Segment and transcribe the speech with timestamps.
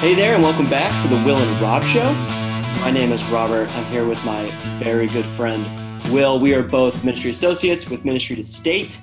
[0.00, 2.14] Hey there, and welcome back to the Will and Rob Show.
[2.80, 3.68] My name is Robert.
[3.68, 4.50] I'm here with my
[4.82, 6.40] very good friend, Will.
[6.40, 8.98] We are both ministry associates with Ministry to State.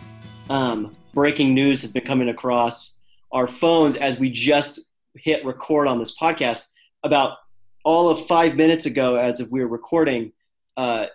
[0.49, 2.99] Um, breaking news has been coming across
[3.31, 6.65] our phones as we just hit record on this podcast.
[7.03, 7.37] About
[7.85, 10.31] all of five minutes ago, as if we were recording,
[10.77, 11.05] uh,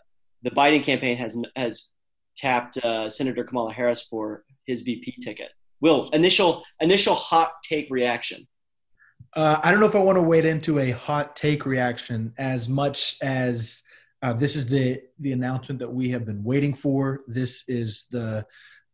[0.44, 1.88] the Biden campaign has has
[2.36, 5.48] tapped uh, Senator Kamala Harris for his VP ticket.
[5.80, 8.46] Will initial initial hot take reaction.
[9.34, 12.68] Uh, I don't know if I want to wade into a hot take reaction as
[12.68, 13.82] much as
[14.20, 17.22] uh, this is the the announcement that we have been waiting for.
[17.26, 18.46] This is the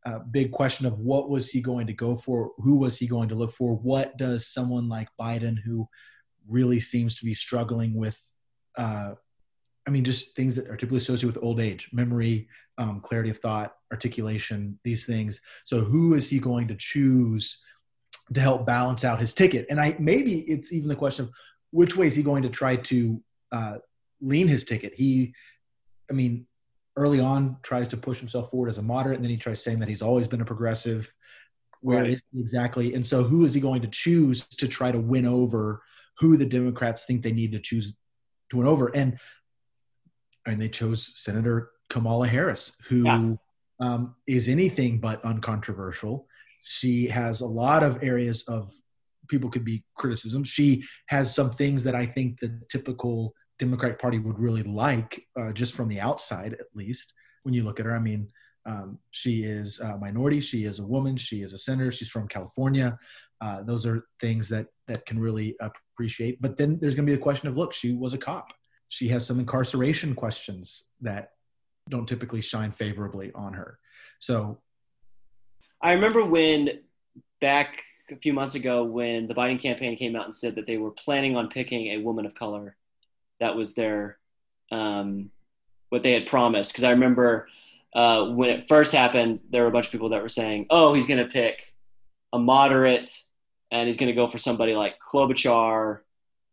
[0.06, 2.52] uh, big question of what was he going to go for?
[2.58, 3.74] Who was he going to look for?
[3.74, 5.88] What does someone like Biden, who
[6.48, 8.18] really seems to be struggling with,
[8.76, 9.14] uh,
[9.86, 12.48] I mean, just things that are typically associated with old age, memory,
[12.78, 15.40] um, clarity of thought, articulation, these things.
[15.64, 17.60] So, who is he going to choose?
[18.34, 19.66] To help balance out his ticket.
[19.70, 21.30] And I maybe it's even the question of
[21.70, 23.78] which way is he going to try to uh,
[24.20, 24.94] lean his ticket.
[24.94, 25.34] He,
[26.10, 26.46] I mean,
[26.96, 29.78] early on tries to push himself forward as a moderate, and then he tries saying
[29.80, 31.12] that he's always been a progressive.
[31.80, 32.20] Where right.
[32.36, 32.94] exactly?
[32.94, 35.82] And so, who is he going to choose to try to win over
[36.18, 37.94] who the Democrats think they need to choose
[38.50, 38.88] to win over?
[38.94, 39.18] And
[40.44, 43.34] I mean, they chose Senator Kamala Harris, who yeah.
[43.80, 46.26] um, is anything but uncontroversial.
[46.70, 48.74] She has a lot of areas of
[49.28, 50.44] people could be criticism.
[50.44, 55.52] She has some things that I think the typical Democratic Party would really like, uh,
[55.52, 57.14] just from the outside, at least.
[57.42, 58.28] When you look at her, I mean,
[58.66, 60.40] um, she is a minority.
[60.40, 61.16] She is a woman.
[61.16, 61.90] She is a senator.
[61.90, 62.98] She's from California.
[63.40, 66.40] Uh, those are things that that can really appreciate.
[66.42, 68.48] But then there's going to be the question of, look, she was a cop.
[68.90, 71.30] She has some incarceration questions that
[71.88, 73.78] don't typically shine favorably on her.
[74.18, 74.60] So
[75.80, 76.80] I remember when
[77.40, 80.76] back a few months ago when the Biden campaign came out and said that they
[80.76, 82.76] were planning on picking a woman of color.
[83.40, 84.18] That was their
[84.72, 85.30] um,
[85.90, 86.72] what they had promised.
[86.72, 87.48] Because I remember
[87.94, 90.94] uh, when it first happened, there were a bunch of people that were saying, "Oh,
[90.94, 91.74] he's going to pick
[92.32, 93.10] a moderate,
[93.70, 96.00] and he's going to go for somebody like Klobuchar,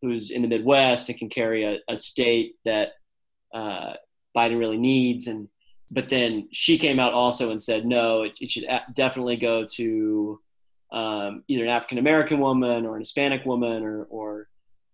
[0.02, 2.90] who's in the Midwest and can carry a, a state that
[3.53, 3.94] uh,
[4.36, 5.50] Biden really needs." And
[5.91, 10.40] but then she came out also and said no it, it should definitely go to
[10.91, 14.47] um, either an african american woman or an hispanic woman or or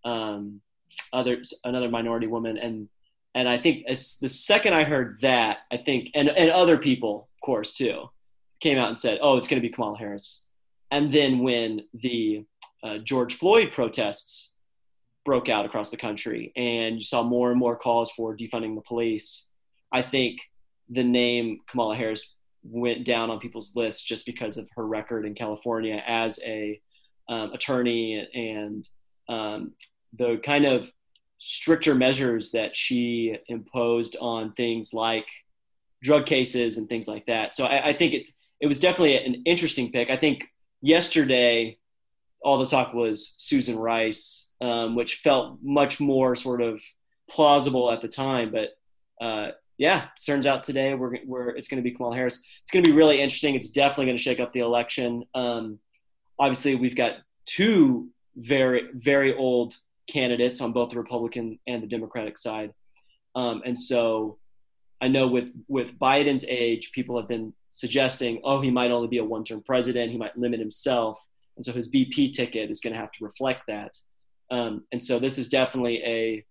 [0.03, 0.61] um,
[1.13, 2.57] others another minority woman.
[2.57, 2.89] And
[3.33, 7.29] and i think as the second i heard that i think and and other people
[7.33, 8.09] of course too
[8.59, 10.47] came out and said oh it's going to be kamala harris.
[10.93, 12.45] And then when the
[12.83, 14.51] uh, george floyd protests
[15.23, 18.81] broke out across the country and you saw more and more calls for defunding the
[18.81, 19.47] police
[19.91, 20.39] i think
[20.91, 25.33] the name Kamala Harris went down on people's lists just because of her record in
[25.33, 26.79] California as a
[27.27, 28.87] um, attorney and
[29.29, 29.73] um,
[30.17, 30.91] the kind of
[31.39, 35.25] stricter measures that she imposed on things like
[36.03, 37.55] drug cases and things like that.
[37.55, 40.11] So I, I think it it was definitely an interesting pick.
[40.11, 40.43] I think
[40.81, 41.79] yesterday
[42.43, 46.79] all the talk was Susan Rice, um, which felt much more sort of
[47.27, 48.69] plausible at the time, but
[49.23, 49.51] uh,
[49.81, 52.43] yeah, it turns out today we're, we're it's going to be Kamala Harris.
[52.61, 53.55] It's going to be really interesting.
[53.55, 55.23] It's definitely going to shake up the election.
[55.33, 55.79] Um,
[56.37, 57.13] obviously, we've got
[57.47, 59.75] two very very old
[60.07, 62.75] candidates on both the Republican and the Democratic side,
[63.33, 64.37] um, and so
[65.01, 69.17] I know with with Biden's age, people have been suggesting, oh, he might only be
[69.17, 70.11] a one term president.
[70.11, 71.19] He might limit himself,
[71.55, 73.97] and so his VP ticket is going to have to reflect that.
[74.51, 76.45] Um, and so this is definitely a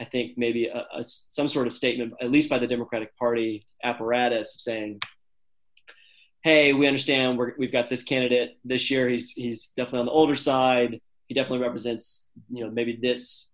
[0.00, 3.64] I think maybe a, a, some sort of statement, at least by the Democratic Party
[3.82, 5.00] apparatus, saying,
[6.42, 9.08] "Hey, we understand we have got this candidate this year.
[9.08, 11.00] He's he's definitely on the older side.
[11.28, 13.52] He definitely represents you know maybe this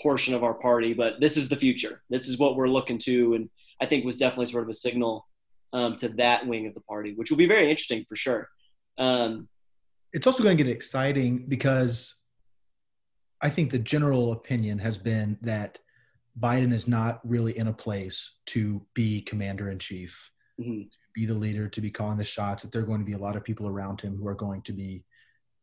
[0.00, 2.02] portion of our party, but this is the future.
[2.10, 3.50] This is what we're looking to." And
[3.80, 5.26] I think was definitely sort of a signal
[5.72, 8.48] um, to that wing of the party, which will be very interesting for sure.
[8.98, 9.48] Um,
[10.12, 12.14] it's also going to get exciting because
[13.42, 15.78] I think the general opinion has been that
[16.38, 20.82] Biden is not really in a place to be commander in chief, mm-hmm.
[20.82, 22.62] to be the leader, to be calling the shots.
[22.62, 24.62] That there are going to be a lot of people around him who are going
[24.62, 25.04] to be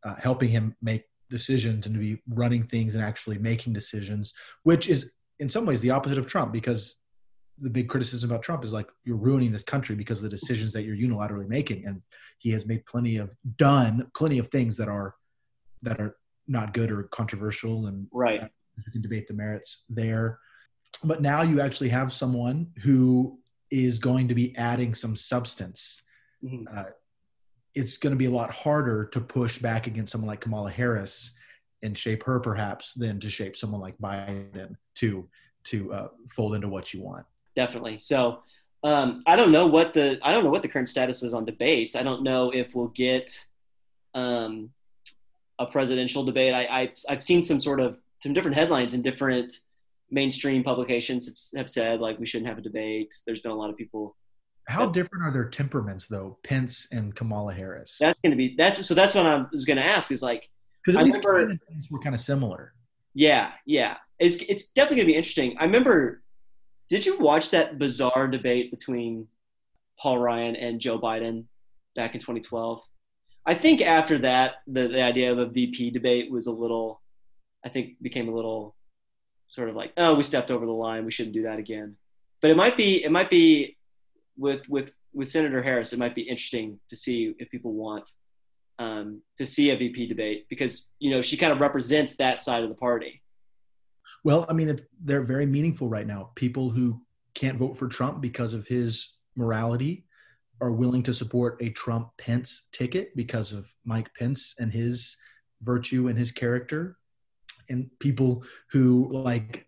[0.03, 4.33] uh, helping him make decisions and to be running things and actually making decisions,
[4.63, 6.95] which is in some ways the opposite of Trump because
[7.59, 10.73] the big criticism about Trump is like you're ruining this country because of the decisions
[10.73, 12.01] that you're unilaterally making, and
[12.37, 15.15] he has made plenty of done plenty of things that are
[15.81, 16.17] that are
[16.49, 18.41] not good or controversial, and right.
[18.75, 20.39] we can debate the merits there.
[21.03, 23.39] But now you actually have someone who
[23.71, 26.01] is going to be adding some substance.
[26.43, 26.65] Mm-hmm.
[26.75, 26.89] Uh,
[27.75, 31.35] it's going to be a lot harder to push back against someone like Kamala Harris
[31.83, 35.27] and shape her perhaps than to shape someone like Biden to
[35.65, 37.25] to uh, fold into what you want.
[37.55, 37.99] Definitely.
[37.99, 38.43] So
[38.83, 41.45] um, I don't know what the I don't know what the current status is on
[41.45, 41.95] debates.
[41.95, 43.37] I don't know if we'll get
[44.13, 44.71] um,
[45.59, 46.53] a presidential debate.
[46.53, 49.53] I, I've I've seen some sort of some different headlines in different
[50.11, 53.13] mainstream publications have, have said like we shouldn't have a debate.
[53.25, 54.15] There's been a lot of people.
[54.67, 57.97] How that, different are their temperaments though, Pence and Kamala Harris?
[57.99, 60.49] That's going to be that's so that's what I was going to ask is like
[60.83, 61.59] because at I least remember,
[61.91, 62.73] were kind of similar.
[63.13, 65.55] Yeah, yeah, it's it's definitely going to be interesting.
[65.59, 66.23] I remember.
[66.89, 69.27] Did you watch that bizarre debate between
[69.99, 71.45] Paul Ryan and Joe Biden
[71.95, 72.81] back in 2012?
[73.45, 77.01] I think after that, the, the idea of a VP debate was a little,
[77.65, 78.75] I think, became a little
[79.47, 81.05] sort of like, oh, we stepped over the line.
[81.05, 81.95] We shouldn't do that again.
[82.41, 83.77] But it might be, it might be
[84.37, 85.93] with with with Senator Harris.
[85.93, 88.09] It might be interesting to see if people want
[88.79, 92.63] um, to see a VP debate because you know she kind of represents that side
[92.63, 93.21] of the party.
[94.23, 96.31] Well, I mean, they're very meaningful right now.
[96.35, 97.01] People who
[97.35, 100.05] can't vote for Trump because of his morality
[100.61, 105.15] are willing to support a Trump Pence ticket because of Mike Pence and his
[105.61, 106.97] virtue and his character
[107.69, 109.65] and people who like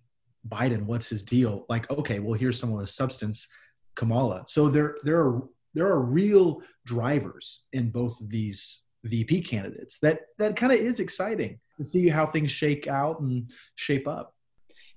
[0.48, 1.66] Biden, what's his deal?
[1.70, 3.48] Like, okay, well, here's someone with substance,
[3.96, 4.44] Kamala.
[4.48, 9.98] So there, there are there are real drivers in both of these VP candidates.
[10.02, 14.36] That that kind of is exciting to see how things shake out and shape up.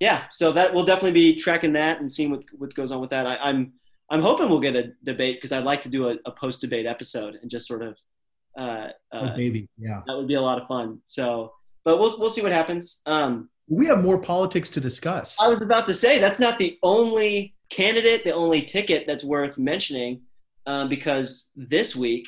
[0.00, 3.11] Yeah, so that we'll definitely be tracking that and seeing what what goes on with
[3.11, 3.26] that.
[3.26, 3.75] I, I'm
[4.10, 6.86] I'm hoping we'll get a debate because I'd like to do a, a post debate
[6.86, 7.98] episode and just sort of.
[8.56, 11.00] Uh, uh, oh, baby, yeah, that would be a lot of fun.
[11.04, 11.52] So
[11.84, 13.02] but we'll we'll see what happens.
[13.06, 15.40] Um, we have more politics to discuss.
[15.40, 19.58] I was about to say that's not the only candidate, the only ticket that's worth
[19.58, 20.22] mentioning,
[20.66, 22.26] um, because this week,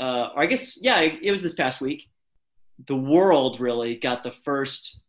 [0.00, 2.08] uh, or I guess yeah, it was this past week,
[2.86, 5.02] the world really got the first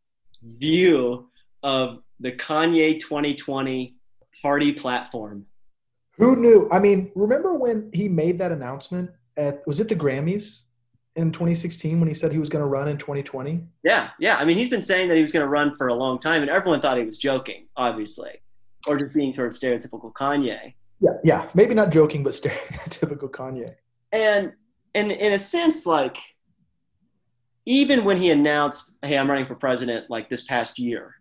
[0.44, 1.30] view
[1.63, 3.96] of the Kanye 2020
[4.42, 5.46] party platform.
[6.18, 6.69] Who knew?
[6.71, 10.63] I mean, remember when he made that announcement at was it the Grammys?
[11.15, 13.62] in 2016 when he said he was going to run in 2020?
[13.83, 14.38] Yeah, yeah.
[14.38, 16.42] I mean, he's been saying that he was going to run for a long time,
[16.42, 18.42] and everyone thought he was joking, obviously,
[18.88, 20.74] or just being sort of stereotypical Kanye.
[21.00, 21.50] Yeah, yeah.
[21.54, 23.75] Maybe not joking, but stereotypical Kanye.
[24.12, 24.54] And
[24.95, 26.18] and in a sense, like
[27.65, 31.15] even when he announced, "Hey, I'm running for president," like this past year,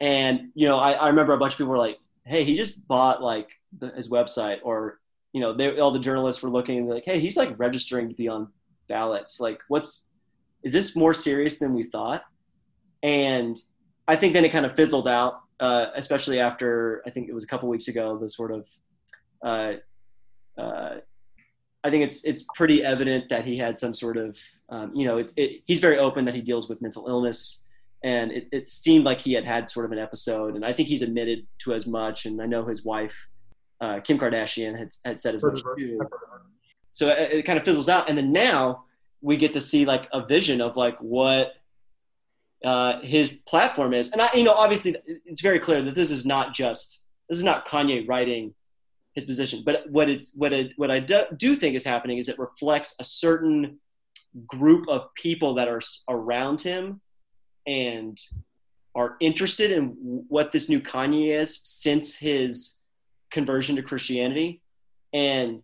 [0.00, 2.86] and you know, I, I remember a bunch of people were like, "Hey, he just
[2.86, 3.48] bought like
[3.78, 5.00] the, his website," or
[5.32, 8.28] you know, they, all the journalists were looking like, "Hey, he's like registering to be
[8.28, 8.48] on
[8.88, 9.40] ballots.
[9.40, 10.08] Like, what's
[10.62, 12.22] is this more serious than we thought?
[13.02, 13.56] And
[14.08, 17.44] I think then it kind of fizzled out, uh, especially after I think it was
[17.44, 18.18] a couple weeks ago.
[18.18, 18.68] The sort of,
[19.44, 19.72] uh,
[20.58, 20.96] uh,
[21.82, 24.38] I think it's it's pretty evident that he had some sort of,
[24.70, 27.64] um, you know, it's it, he's very open that he deals with mental illness,
[28.02, 30.88] and it, it seemed like he had had sort of an episode, and I think
[30.88, 32.24] he's admitted to as much.
[32.24, 33.28] And I know his wife,
[33.84, 36.00] uh, Kim Kardashian, had had said as much too.
[36.92, 38.84] So it, it kind of fizzles out, and then now
[39.20, 41.52] we get to see like a vision of like what
[42.64, 44.10] uh, his platform is.
[44.12, 44.96] And I, you know, obviously
[45.26, 48.54] it's very clear that this is not just this is not Kanye writing
[49.14, 52.28] his position, but what it's what it what I do, do think is happening is
[52.28, 53.78] it reflects a certain
[54.46, 57.00] group of people that are around him
[57.66, 58.18] and
[58.94, 59.86] are interested in
[60.28, 62.78] what this new Kanye is since his
[63.34, 64.62] conversion to Christianity
[65.12, 65.62] and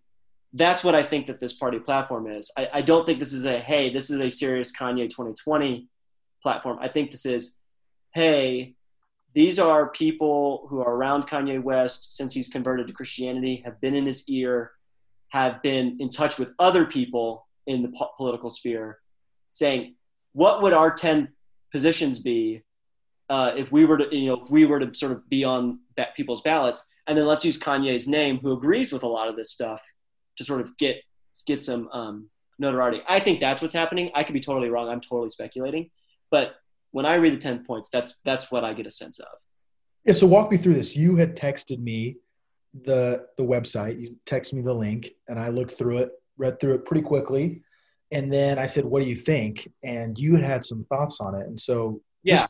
[0.52, 2.50] that's what I think that this party platform is.
[2.56, 5.88] I, I don't think this is a hey, this is a serious Kanye 2020
[6.42, 6.78] platform.
[6.80, 7.56] I think this is
[8.12, 8.74] hey,
[9.34, 13.94] these are people who are around Kanye West since he's converted to Christianity, have been
[13.94, 14.72] in his ear,
[15.28, 18.98] have been in touch with other people in the po- political sphere,
[19.52, 19.94] saying,
[20.32, 21.28] what would our 10
[21.70, 22.64] positions be
[23.30, 25.78] uh, if we were to, you know, if we were to sort of be on
[26.16, 26.86] people's ballots?
[27.06, 29.80] And then let's use Kanye's name, who agrees with a lot of this stuff,
[30.36, 30.96] to sort of get
[31.46, 33.02] get some um, notoriety.
[33.08, 34.10] I think that's what's happening.
[34.14, 34.88] I could be totally wrong.
[34.88, 35.90] I'm totally speculating,
[36.30, 36.56] but
[36.90, 39.28] when I read the ten points, that's that's what I get a sense of.
[40.04, 40.12] Yeah.
[40.12, 40.96] So walk me through this.
[40.96, 42.16] You had texted me
[42.74, 44.00] the the website.
[44.00, 47.62] You texted me the link, and I looked through it, read through it pretty quickly,
[48.10, 51.34] and then I said, "What do you think?" And you had had some thoughts on
[51.36, 52.46] it, and so yeah.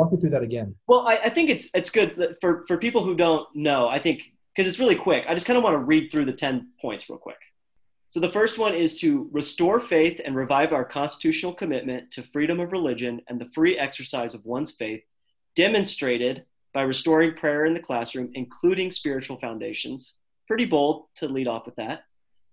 [0.00, 0.74] Walk me through that again.
[0.88, 3.86] Well, I, I think it's it's good for for people who don't know.
[3.86, 4.22] I think
[4.56, 5.26] because it's really quick.
[5.28, 7.36] I just kind of want to read through the 10 points real quick.
[8.08, 12.60] So the first one is to restore faith and revive our constitutional commitment to freedom
[12.60, 15.02] of religion and the free exercise of one's faith,
[15.54, 20.14] demonstrated by restoring prayer in the classroom, including spiritual foundations.
[20.48, 22.04] Pretty bold to lead off with that.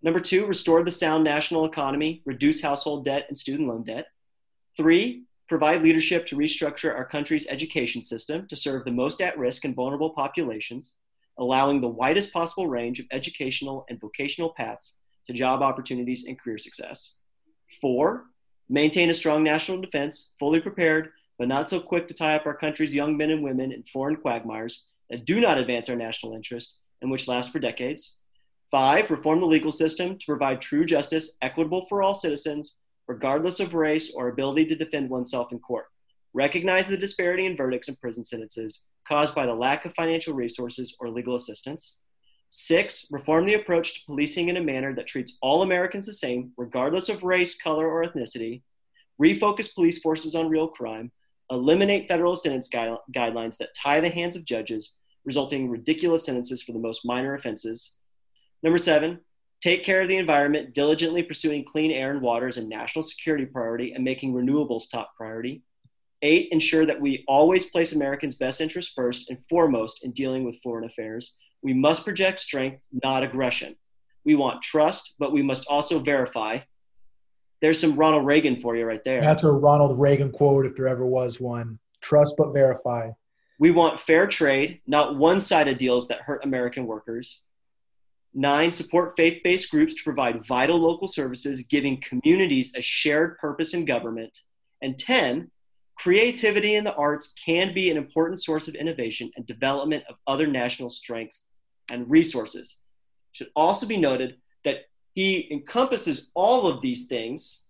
[0.04, 4.08] Number two, restore the sound national economy, reduce household debt and student loan debt.
[4.76, 9.66] Three, provide leadership to restructure our country's education system to serve the most at risk
[9.66, 10.96] and vulnerable populations,
[11.40, 16.58] allowing the widest possible range of educational and vocational paths to job opportunities and career
[16.58, 17.16] success.
[17.82, 18.26] Four,
[18.70, 22.56] maintain a strong national defense, fully prepared, but not so quick to tie up our
[22.56, 26.80] country's young men and women in foreign quagmires that do not advance our national interest
[27.02, 28.18] and which last for decades.
[28.72, 32.78] Five, reform the legal system to provide true justice, equitable for all citizens,
[33.08, 35.86] regardless of race or ability to defend oneself in court.
[36.34, 40.96] Recognize the disparity in verdicts and prison sentences caused by the lack of financial resources
[41.00, 42.00] or legal assistance.
[42.50, 46.52] Six, reform the approach to policing in a manner that treats all Americans the same,
[46.58, 48.62] regardless of race, color, or ethnicity.
[49.22, 51.12] Refocus police forces on real crime.
[51.50, 54.96] Eliminate federal sentence gui- guidelines that tie the hands of judges,
[55.26, 57.98] resulting in ridiculous sentences for the most minor offenses.
[58.64, 59.20] Number seven,
[59.62, 63.46] take care of the environment, diligently pursuing clean air and water as a national security
[63.46, 65.64] priority and making renewables top priority.
[66.22, 70.60] Eight, ensure that we always place Americans' best interests first and foremost in dealing with
[70.64, 71.38] foreign affairs.
[71.62, 73.76] We must project strength, not aggression.
[74.26, 76.60] We want trust, but we must also verify.
[77.62, 79.22] There's some Ronald Reagan for you right there.
[79.22, 81.80] That's a Ronald Reagan quote, if there ever was one.
[82.02, 83.12] Trust but verify.
[83.60, 87.42] We want fair trade, not one sided deals that hurt American workers.
[88.40, 93.74] Nine, support faith based groups to provide vital local services, giving communities a shared purpose
[93.74, 94.42] in government.
[94.80, 95.50] And 10,
[95.96, 100.46] creativity in the arts can be an important source of innovation and development of other
[100.46, 101.48] national strengths
[101.90, 102.78] and resources.
[103.34, 104.82] It should also be noted that
[105.16, 107.66] he encompasses all of these things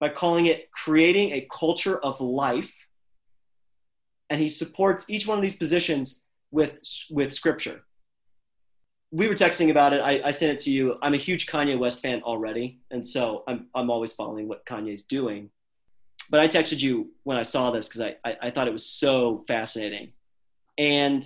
[0.00, 2.72] by calling it creating a culture of life.
[4.30, 6.72] And he supports each one of these positions with,
[7.10, 7.82] with scripture
[9.10, 10.00] we were texting about it.
[10.00, 10.96] I, I, sent it to you.
[11.00, 15.04] I'm a huge Kanye West fan already, and so I'm I'm always following what Kanye's
[15.04, 15.50] doing.
[16.30, 18.86] But I texted you when I saw this because I, I, I thought it was
[18.86, 20.12] so fascinating,
[20.78, 21.24] and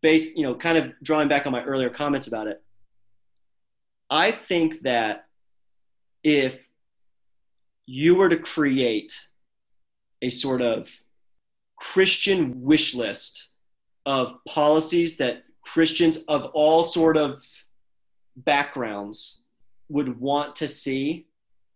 [0.00, 2.62] based you know kind of drawing back on my earlier comments about it.
[4.10, 5.26] I think that
[6.22, 6.66] if
[7.86, 9.14] you were to create
[10.22, 10.90] a sort of
[11.76, 13.48] Christian wish list
[14.06, 17.44] of policies that Christians of all sort of
[18.36, 19.44] backgrounds
[19.88, 21.26] would want to see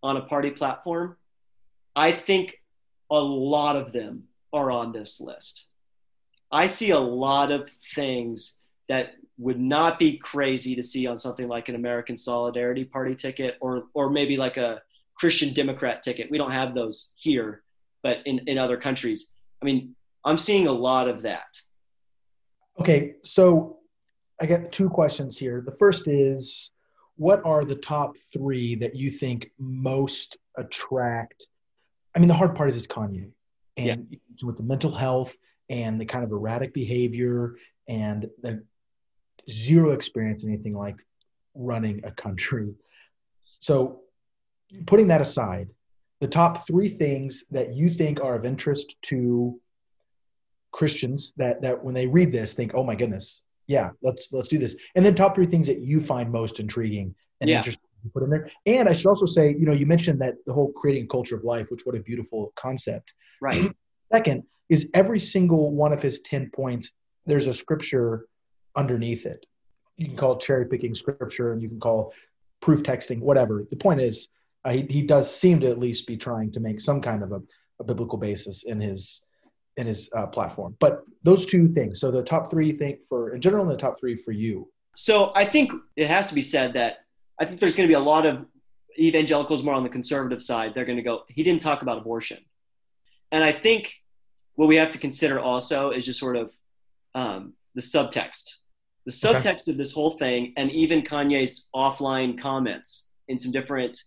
[0.02, 1.16] on a party platform,
[1.94, 2.60] I think
[3.10, 5.66] a lot of them are on this list.
[6.50, 8.56] I see a lot of things
[8.88, 13.56] that would not be crazy to see on something like an American Solidarity Party ticket
[13.60, 14.82] or or maybe like a
[15.14, 16.30] Christian Democrat ticket.
[16.30, 17.62] We don't have those here,
[18.02, 19.32] but in, in other countries.
[19.60, 21.60] I mean, I'm seeing a lot of that.
[22.80, 23.77] Okay, so
[24.40, 25.62] I got two questions here.
[25.64, 26.70] The first is
[27.16, 31.48] what are the top three that you think most attract?
[32.14, 33.30] I mean, the hard part is it's Kanye,
[33.76, 34.46] and yeah.
[34.46, 35.36] with the mental health
[35.68, 37.56] and the kind of erratic behavior
[37.88, 38.62] and the
[39.50, 41.02] zero experience in anything like
[41.54, 42.74] running a country.
[43.60, 44.02] So,
[44.86, 45.68] putting that aside,
[46.20, 49.60] the top three things that you think are of interest to
[50.70, 54.58] Christians that that when they read this think, oh my goodness, yeah, let's let's do
[54.58, 54.74] this.
[54.96, 57.58] And then top three things that you find most intriguing and yeah.
[57.58, 58.50] interesting to put in there.
[58.66, 61.36] And I should also say, you know, you mentioned that the whole creating a culture
[61.36, 63.12] of life, which what a beautiful concept.
[63.40, 63.70] Right.
[64.12, 66.90] Second is every single one of his 10 points,
[67.26, 68.26] there's a scripture
[68.74, 69.44] underneath it.
[69.96, 72.12] You can call cherry picking scripture and you can call
[72.60, 73.66] proof texting, whatever.
[73.68, 74.28] The point is,
[74.64, 77.32] uh, he, he does seem to at least be trying to make some kind of
[77.32, 77.42] a,
[77.80, 79.22] a biblical basis in his
[79.78, 80.76] in his uh, platform.
[80.78, 82.00] But those two things.
[82.00, 84.70] So the top three think for in general, and the top three for you.
[84.94, 86.98] So I think it has to be said that
[87.40, 88.44] I think there's going to be a lot of
[88.98, 90.74] evangelicals more on the conservative side.
[90.74, 91.22] They're going to go.
[91.28, 92.38] He didn't talk about abortion,
[93.32, 93.94] and I think
[94.56, 96.52] what we have to consider also is just sort of
[97.14, 98.56] um, the subtext,
[99.06, 99.72] the subtext okay.
[99.72, 104.02] of this whole thing, and even Kanye's offline comments in some different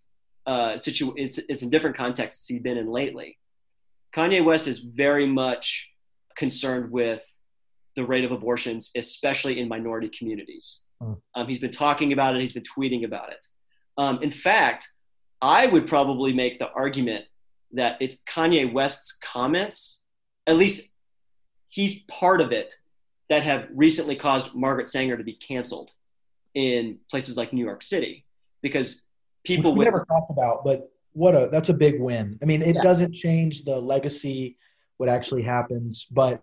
[0.45, 3.37] uh, situ- it's, it's in different contexts he's been in lately.
[4.15, 5.91] Kanye West is very much
[6.35, 7.23] concerned with
[7.95, 10.83] the rate of abortions, especially in minority communities.
[11.01, 11.21] Mm.
[11.35, 13.45] Um, he's been talking about it, he's been tweeting about it.
[13.97, 14.87] Um, in fact,
[15.41, 17.25] I would probably make the argument
[17.73, 20.01] that it's Kanye West's comments,
[20.45, 20.87] at least
[21.69, 22.75] he's part of it,
[23.29, 25.91] that have recently caused Margaret Sanger to be canceled
[26.53, 28.25] in places like New York City
[28.61, 29.07] because
[29.45, 32.37] people we with, never talked about, but what a that's a big win.
[32.41, 32.81] I mean, it yeah.
[32.81, 34.57] doesn't change the legacy,
[34.97, 36.41] what actually happens, but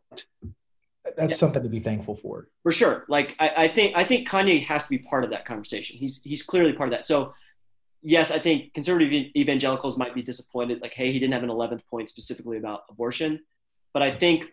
[1.17, 1.35] that's yeah.
[1.35, 2.49] something to be thankful for.
[2.63, 3.05] For sure.
[3.09, 5.97] Like I, I, think I think Kanye has to be part of that conversation.
[5.97, 7.05] He's he's clearly part of that.
[7.05, 7.35] So
[8.03, 11.87] yes, I think conservative evangelicals might be disappointed, like, hey, he didn't have an 11th
[11.87, 13.41] point specifically about abortion.
[13.93, 14.47] But I think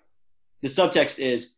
[0.62, 1.56] the subtext is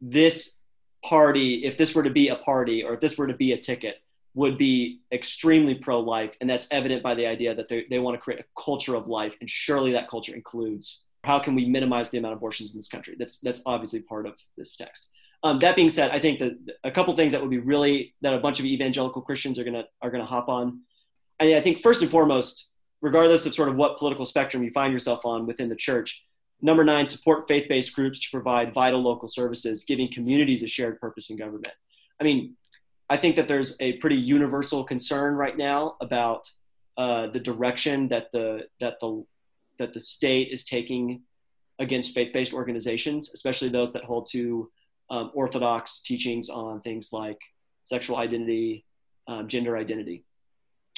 [0.00, 0.58] this
[1.04, 3.58] party, if this were to be a party or if this were to be a
[3.58, 3.96] ticket,
[4.36, 6.34] would be extremely pro life.
[6.40, 9.08] And that's evident by the idea that they, they want to create a culture of
[9.08, 9.34] life.
[9.40, 12.86] And surely that culture includes how can we minimize the amount of abortions in this
[12.86, 13.16] country?
[13.18, 15.06] That's, that's obviously part of this text.
[15.42, 16.52] Um, that being said, I think that
[16.84, 19.84] a couple things that would be really that a bunch of evangelical Christians are gonna
[20.02, 20.80] are gonna hop on.
[21.40, 22.68] I, I think first and foremost,
[23.00, 26.24] regardless of sort of what political spectrum you find yourself on within the church,
[26.62, 31.30] number nine, support faith-based groups to provide vital local services, giving communities a shared purpose
[31.30, 31.74] in government.
[32.20, 32.56] I mean,
[33.08, 36.50] I think that there's a pretty universal concern right now about
[36.96, 39.24] uh, the direction that the that the
[39.78, 41.22] that the state is taking
[41.78, 44.70] against faith-based organizations, especially those that hold to
[45.10, 47.38] um, orthodox teachings on things like
[47.82, 48.84] sexual identity,
[49.28, 50.24] um, gender identity,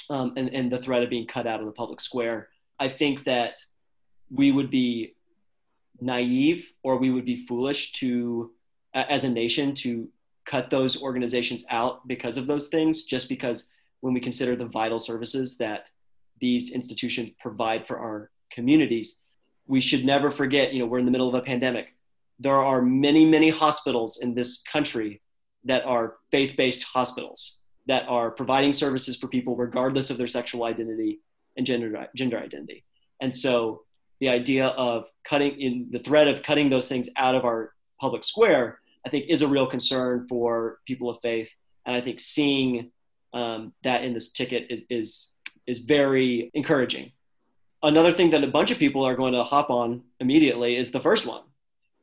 [0.09, 2.47] um, and, and the threat of being cut out of the public square.
[2.79, 3.59] I think that
[4.31, 5.15] we would be
[5.99, 8.51] naive or we would be foolish to,
[8.93, 10.07] as a nation, to
[10.49, 13.69] cut those organizations out because of those things, just because
[14.01, 15.89] when we consider the vital services that
[16.39, 19.23] these institutions provide for our communities,
[19.67, 21.93] we should never forget, you know, we're in the middle of a pandemic
[22.39, 25.21] there are many, many hospitals in this country
[25.65, 30.63] that are faith based hospitals that are providing services for people regardless of their sexual
[30.63, 31.19] identity
[31.57, 32.85] and gender, gender identity.
[33.19, 33.83] And so
[34.21, 38.23] the idea of cutting in the threat of cutting those things out of our public
[38.23, 41.53] square, I think is a real concern for people of faith.
[41.85, 42.91] And I think seeing
[43.33, 45.31] um, that in this ticket is, is,
[45.65, 47.11] is very encouraging.
[47.81, 50.99] Another thing that a bunch of people are going to hop on immediately is the
[50.99, 51.43] first one,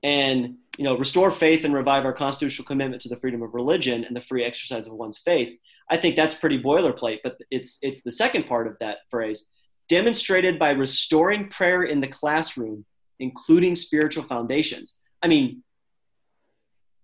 [0.03, 4.05] and you know restore faith and revive our constitutional commitment to the freedom of religion
[4.05, 5.59] and the free exercise of one's faith
[5.91, 9.49] i think that's pretty boilerplate but it's it's the second part of that phrase
[9.89, 12.85] demonstrated by restoring prayer in the classroom
[13.19, 15.63] including spiritual foundations i mean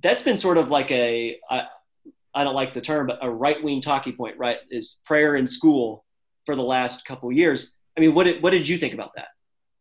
[0.03, 1.65] that's been sort of like a I,
[2.35, 6.05] I don't like the term but a right-wing talking point right is prayer in school
[6.47, 9.29] for the last couple years i mean what did, what did you think about that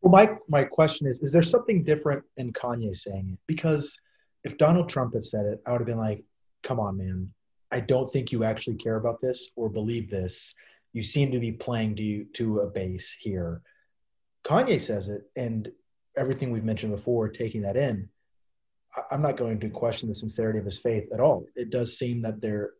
[0.01, 3.39] well, my my question is: Is there something different in Kanye saying it?
[3.47, 3.97] Because
[4.43, 6.23] if Donald Trump had said it, I would have been like,
[6.63, 7.31] "Come on, man!
[7.71, 10.55] I don't think you actually care about this or believe this.
[10.93, 13.62] You seem to be playing to to a base here."
[14.43, 15.71] Kanye says it, and
[16.17, 18.10] everything we've mentioned before, taking that in,
[19.10, 21.45] I'm not going to question the sincerity of his faith at all.
[21.56, 22.71] It does seem that there,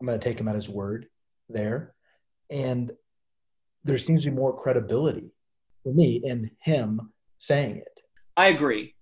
[0.00, 1.06] I'm going to take him at his word
[1.48, 1.94] there,
[2.50, 2.90] and
[3.84, 5.30] there seems to be more credibility
[5.82, 8.00] for me in him saying it.
[8.36, 8.94] I agree.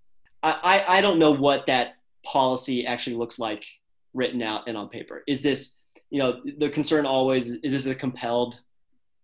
[0.42, 3.64] I, I, I don't know what that policy actually looks like
[4.12, 5.22] written out and on paper.
[5.26, 5.78] Is this,
[6.10, 8.60] you know, the concern always is this a compelled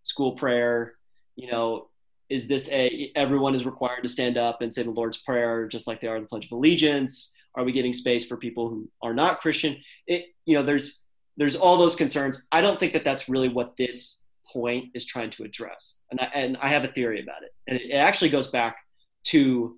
[0.03, 0.95] school prayer?
[1.37, 1.89] You know,
[2.29, 5.87] is this a everyone is required to stand up and say the Lord's Prayer just
[5.87, 7.35] like they are the Pledge of Allegiance?
[7.55, 9.77] Are we getting space for people who are not Christian?
[10.07, 11.01] It, you know, there's
[11.37, 12.47] there's all those concerns.
[12.53, 16.01] I don't think that that's really what this point is trying to address.
[16.11, 17.55] And I, and I have a theory about it.
[17.67, 18.79] And it, it actually goes back
[19.25, 19.77] to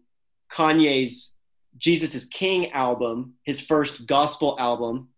[0.52, 1.38] Kanye's
[1.78, 5.08] Jesus is King album, his first gospel album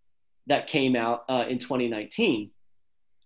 [0.47, 2.51] that came out uh, in 2019.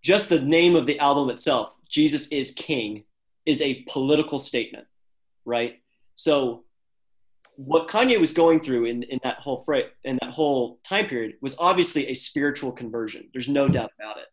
[0.03, 3.05] Just the name of the album itself, Jesus is King,
[3.47, 4.87] is a political statement,
[5.45, 5.77] right?
[6.17, 6.65] So
[7.57, 9.65] what Kanye was going through in, in that whole
[10.05, 13.29] in that whole time period was obviously a spiritual conversion.
[13.33, 14.27] There's no doubt about it.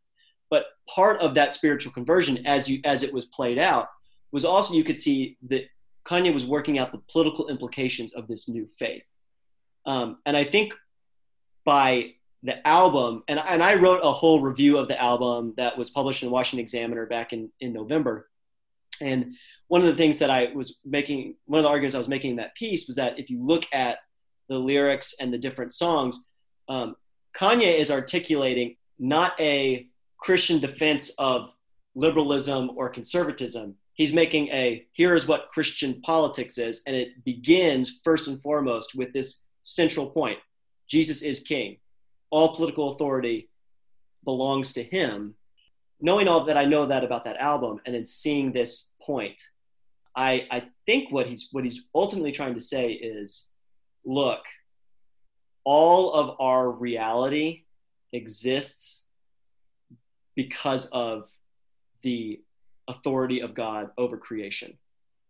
[0.49, 3.88] But part of that spiritual conversion, as you as it was played out,
[4.32, 5.63] was also you could see that
[6.06, 9.04] Kanye was working out the political implications of this new faith.
[9.86, 10.73] Um, and I think
[11.65, 15.89] by the album, and, and I wrote a whole review of the album that was
[15.89, 18.30] published in the Washington Examiner back in, in November.
[19.04, 19.36] And
[19.68, 22.32] one of the things that I was making, one of the arguments I was making
[22.32, 24.00] in that piece was that if you look at
[24.50, 26.26] the lyrics and the different songs,
[26.70, 26.96] um,
[27.36, 29.88] Kanye is articulating not a
[30.18, 31.50] Christian defense of
[31.96, 33.76] liberalism or conservatism.
[33.94, 38.96] He's making a here is what Christian politics is, and it begins first and foremost
[38.96, 40.39] with this central point
[40.88, 41.78] Jesus is king.
[42.30, 43.50] All political authority
[44.24, 45.36] belongs to him.
[46.02, 49.42] Knowing all that I know that about that album, and then seeing this point,
[50.16, 53.52] I, I think what he's what he's ultimately trying to say is
[54.06, 54.44] look,
[55.63, 57.63] all of our reality
[58.12, 59.08] exists
[60.36, 61.30] because of
[62.02, 62.42] the
[62.88, 64.78] authority of God over creation,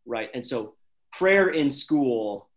[0.06, 0.30] right?
[0.34, 0.76] And so
[1.12, 2.50] prayer in school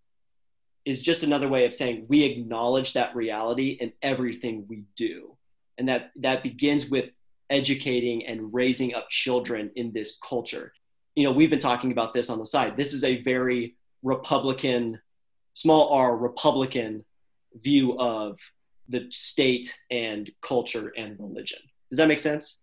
[0.84, 5.36] is just another way of saying we acknowledge that reality in everything we do.
[5.78, 7.10] And that that begins with
[7.50, 10.72] educating and raising up children in this culture.
[11.16, 12.76] You know, we've been talking about this on the side.
[12.76, 15.00] This is a very Republican,
[15.54, 17.04] small r Republican
[17.54, 18.38] view of
[18.88, 21.58] the state and culture and religion.
[21.90, 22.62] Does that make sense?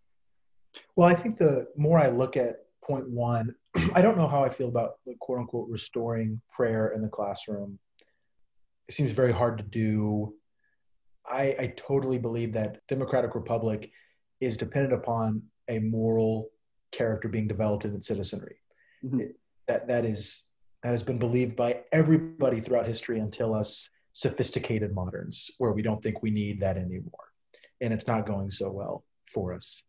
[0.96, 3.56] Well, I think the more I look at point one,
[3.94, 7.80] I don't know how I feel about quote unquote restoring prayer in the classroom.
[8.88, 10.36] It seems very hard to do.
[11.26, 13.92] I, I totally believe that democratic republic
[14.42, 16.50] is dependent upon a moral
[16.94, 18.56] character being developed in its citizenry.
[19.04, 19.22] Mm-hmm.
[19.22, 19.36] It,
[19.68, 20.44] that that is
[20.84, 26.02] that has been believed by everybody throughout history until us sophisticated moderns, where we don't
[26.04, 27.28] think we need that anymore,
[27.82, 29.04] and it's not going so well
[29.34, 29.84] for us.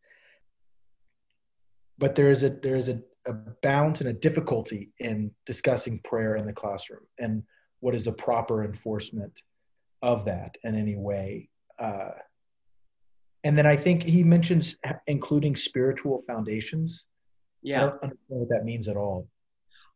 [1.98, 6.36] But there is a there is a, a balance and a difficulty in discussing prayer
[6.36, 7.42] in the classroom and
[7.80, 9.42] what is the proper enforcement
[10.02, 11.48] of that in any way.
[11.78, 12.12] Uh,
[13.44, 17.06] and then I think he mentions including spiritual foundations.
[17.62, 19.28] Yeah, I don't understand what that means at all.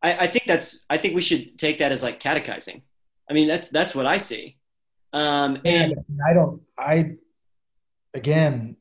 [0.01, 0.85] I, I think that's.
[0.89, 2.83] I think we should take that as like catechizing.
[3.29, 4.57] I mean, that's that's what I see.
[5.11, 5.95] Um, and
[6.29, 6.61] I don't.
[6.77, 7.15] I
[8.13, 8.77] again,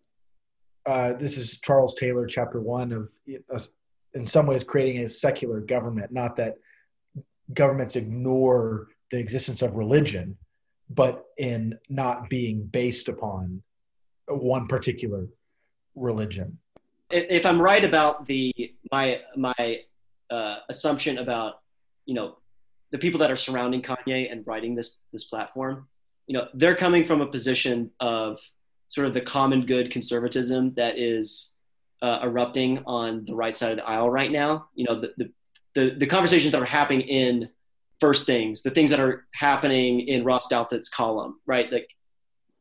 [0.87, 3.09] uh, this is Charles Taylor, chapter one of,
[3.53, 3.61] uh,
[4.15, 6.13] in some ways, creating a secular government.
[6.13, 6.57] Not that
[7.55, 10.37] governments ignore the existence of religion,
[10.91, 13.63] but in not being based upon
[14.29, 15.27] one particular
[15.95, 16.59] religion.
[17.11, 18.53] If I'm right about the
[18.93, 19.81] my my
[20.31, 21.61] uh, assumption about
[22.05, 22.39] you know
[22.91, 25.89] the people that are surrounding Kanye and writing this this platform,
[26.27, 28.41] you know, they're coming from a position of
[28.91, 31.57] sort of the common good conservatism that is
[32.03, 34.69] uh, erupting on the right side of the aisle right now.
[34.75, 35.33] You know, the, the
[35.75, 37.49] the, the conversations that are happening in
[38.01, 41.71] first things, the things that are happening in Ross Douthat's column, right?
[41.73, 41.89] Like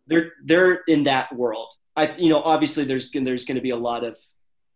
[0.07, 1.71] they're they're in that world.
[1.95, 4.17] I you know obviously there's there's going to be a lot of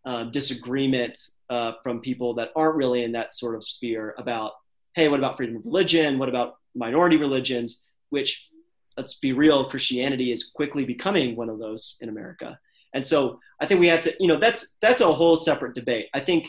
[0.04, 1.18] um, disagreement
[1.48, 4.52] uh, from people that aren't really in that sort of sphere about
[4.94, 6.18] hey what about freedom of religion?
[6.18, 7.86] What about minority religions?
[8.10, 8.48] Which
[8.96, 12.58] let's be real christianity is quickly becoming one of those in america.
[12.94, 16.08] And so i think we have to you know that's that's a whole separate debate.
[16.12, 16.46] I think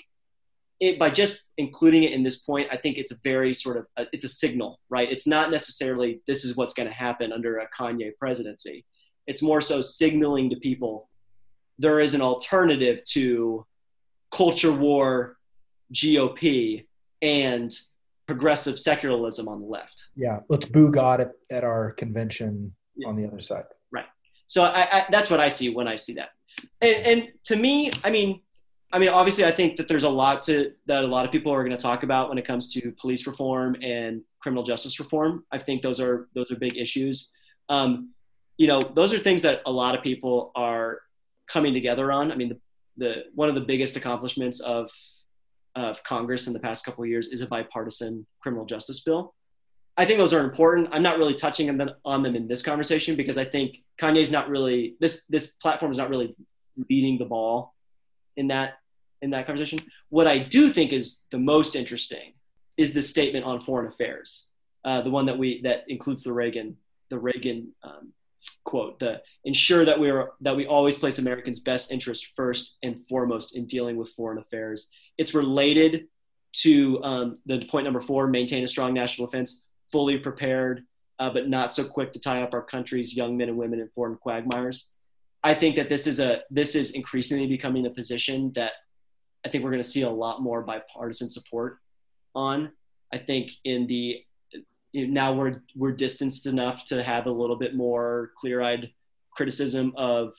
[0.80, 3.86] it, by just including it in this point, I think it's a very sort of
[3.98, 5.10] a, it's a signal, right?
[5.12, 8.86] It's not necessarily this is what's going to happen under a Kanye presidency.
[9.28, 11.10] It's more so signaling to people
[11.80, 13.66] there is an alternative to
[14.32, 15.38] culture war,
[15.94, 16.86] GOP,
[17.22, 17.74] and
[18.28, 20.08] progressive secularism on the left.
[20.16, 23.08] Yeah, let's boo God at, at our convention yeah.
[23.08, 23.66] on the other side.
[23.92, 24.06] Right.
[24.48, 26.30] So I, I, that's what I see when I see that.
[26.82, 28.42] And, and to me, I mean,
[28.94, 31.52] I mean, obviously, I think that there's a lot to that a lot of people
[31.52, 35.44] are going to talk about when it comes to police reform and criminal justice reform.
[35.52, 37.32] I think those are those are big issues.
[37.70, 38.12] Um,
[38.58, 41.00] you know, those are things that a lot of people are
[41.48, 42.32] coming together on.
[42.32, 42.60] I mean, the,
[42.98, 44.92] the one of the biggest accomplishments of
[45.76, 49.34] of Congress in the past couple of years is a bipartisan criminal justice bill.
[49.98, 50.90] I think those are important.
[50.92, 54.32] I'm not really touching on them, on them in this conversation because I think Kanye's
[54.32, 56.36] not really this this platform is not really
[56.90, 57.74] leading the ball
[58.38, 58.76] in that
[59.24, 59.80] in that conversation.
[60.10, 62.34] What I do think is the most interesting
[62.78, 64.48] is the statement on foreign affairs,
[64.84, 66.78] uh, the one that we that includes the Reagan
[67.10, 68.14] the Reagan um,
[68.64, 73.02] quote: "the ensure that we are that we always place Americans' best interest first and
[73.08, 76.08] foremost in dealing with foreign affairs." It's related
[76.64, 80.84] to um, the point number four: maintain a strong national defense, fully prepared,
[81.20, 83.90] uh, but not so quick to tie up our country's young men and women in
[83.96, 84.90] foreign quagmires.
[85.44, 88.72] I think that this is a this is increasingly becoming a position that
[89.46, 91.80] I think we're going to see a lot more bipartisan support
[92.36, 92.72] on.
[93.12, 94.24] I think in the
[94.94, 98.92] now we're we're distanced enough to have a little bit more clear-eyed
[99.32, 100.34] criticism of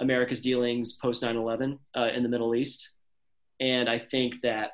[0.00, 2.90] America's dealings post 9/11 uh, in the Middle East,
[3.60, 4.72] and I think that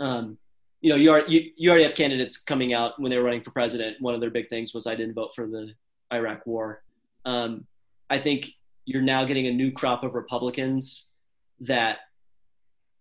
[0.00, 0.38] um,
[0.80, 3.42] you know you, are, you you already have candidates coming out when they were running
[3.42, 3.96] for president.
[4.00, 5.72] One of their big things was I didn't vote for the
[6.12, 6.82] Iraq War.
[7.24, 7.66] Um,
[8.10, 8.46] I think
[8.84, 11.12] you're now getting a new crop of Republicans
[11.60, 11.98] that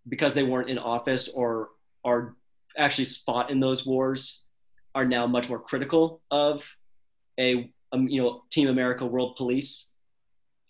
[0.07, 1.69] because they weren't in office or
[2.03, 2.35] are
[2.77, 4.43] actually fought in those wars
[4.95, 6.67] are now much more critical of
[7.39, 9.91] a um, you know team america world police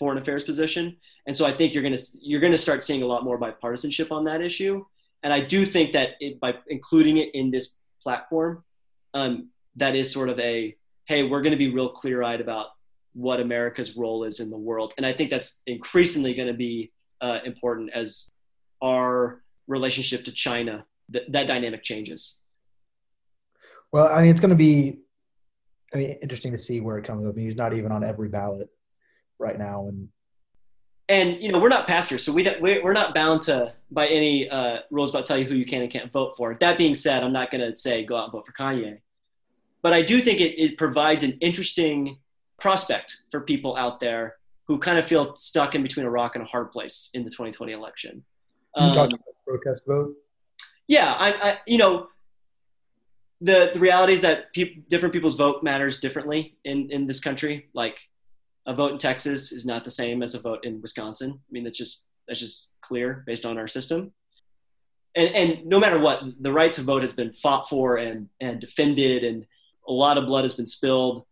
[0.02, 0.98] foreign affairs position.
[1.28, 3.40] And so i think you're going to you're going to start seeing a lot more
[3.40, 4.84] bipartisanship on that issue.
[5.22, 8.64] And i do think that it, by including it in this platform
[9.14, 12.68] um, that is sort of a hey we're going to be real clear-eyed about
[13.14, 14.96] what america's role is in the world.
[14.98, 16.92] And i think that's increasingly going to be
[17.22, 18.32] uh, important as
[18.82, 22.40] our relationship to China, that, that dynamic changes?
[23.92, 25.02] Well, I mean, it's going to be
[25.94, 27.34] I mean, interesting to see where it comes up.
[27.34, 28.70] I mean, he's not even on every ballot
[29.40, 30.08] right now, and
[31.10, 34.50] and you know we're not pastors, so we don't, we're not bound to by any
[34.50, 36.56] uh, rules about tell you who you can and can't vote for.
[36.60, 39.00] That being said, I'm not going to say go out and vote for Kanye,
[39.82, 42.18] but I do think it, it provides an interesting
[42.60, 46.44] prospect for people out there who kind of feel stuck in between a rock and
[46.44, 48.24] a hard place in the 2020 election.
[48.76, 50.16] Um, you talked about protest vote.
[50.88, 52.08] Yeah, I, I, you know,
[53.42, 57.70] the the reality is that pe- different people's vote matters differently in in this country.
[57.74, 58.00] Like
[58.66, 61.32] a vote in Texas is not the same as a vote in Wisconsin.
[61.40, 64.14] I mean, that's just that's just clear based on our system.
[65.16, 68.62] And and no matter what, the right to vote has been fought for and and
[68.62, 69.46] defended, and
[69.88, 71.26] a lot of blood has been spilled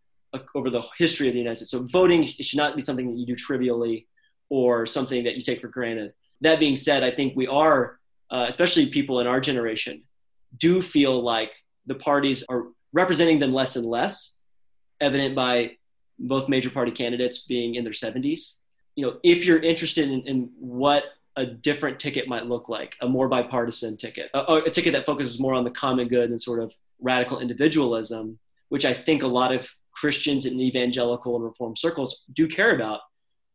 [0.54, 1.72] over the history of the United States.
[1.72, 4.08] So voting should not be something that you do trivially
[4.50, 6.14] or something that you take for granted.
[6.42, 8.00] That being said, I think we are,
[8.32, 10.04] uh, especially people in our generation,
[10.58, 11.52] do feel like
[11.86, 14.38] the parties are representing them less and less,
[15.00, 15.72] evident by
[16.18, 18.56] both major party candidates being in their 70s.
[18.96, 21.04] You know, if you're interested in, in what
[21.36, 25.40] a different ticket might look like, a more bipartisan ticket, a, a, ticket that focuses
[25.40, 29.54] more on the common good and sort of radical individualism, which I think a lot
[29.54, 33.02] of Christians in evangelical and reform circles do care about.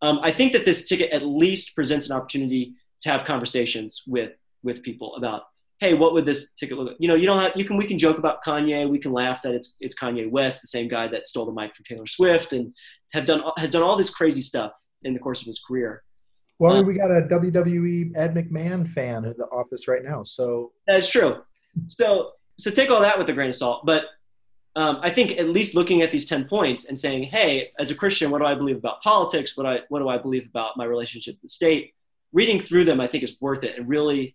[0.04, 4.32] Um, I think that this ticket at least presents an opportunity to have conversations with
[4.62, 5.42] with people about
[5.80, 6.96] hey, what would this ticket look like?
[6.98, 8.88] You know, you don't have, you can, we can joke about Kanye.
[8.88, 11.74] We can laugh that it's, it's Kanye West, the same guy that stole the mic
[11.74, 12.72] from Taylor Swift and
[13.12, 16.02] have done, has done all this crazy stuff in the course of his career.
[16.58, 20.22] Well, um, we got a WWE Ed McMahon fan in the office right now.
[20.22, 21.42] So that's true.
[21.88, 23.84] So, so take all that with a grain of salt.
[23.84, 24.04] But
[24.76, 27.94] um, I think at least looking at these 10 points and saying, hey, as a
[27.94, 29.56] Christian, what do I believe about politics?
[29.56, 31.94] What, I, what do I believe about my relationship with the state?
[32.32, 34.34] Reading through them, I think is worth it and really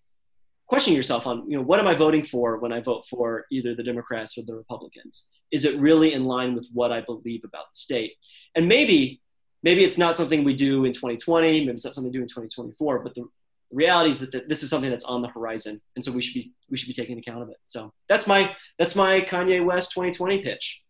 [0.68, 3.76] questioning yourself on, you know, what am I voting for when I vote for either
[3.76, 5.30] the Democrats or the Republicans?
[5.52, 8.14] Is it really in line with what I believe about the state?
[8.56, 9.20] And maybe,
[9.64, 12.30] maybe it's not something we do in 2020, maybe it's not something we do in
[12.30, 13.28] 2024, but the,
[13.72, 15.82] reality is that this is something that's on the horizon.
[15.96, 17.58] And so we should be, we should be taking account of it.
[17.68, 20.84] So that's my, that's my Kanye West 2020 pitch.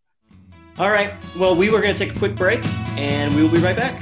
[0.78, 1.14] All right.
[1.38, 2.66] Well, we were going to take a quick break
[2.98, 4.02] and we will be right back.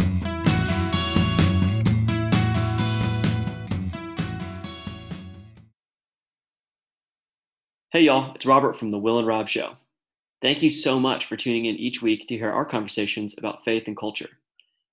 [7.89, 9.75] Hey, y'all, it's Robert from The Will and Rob Show.
[10.39, 13.87] Thank you so much for tuning in each week to hear our conversations about faith
[13.87, 14.29] and culture.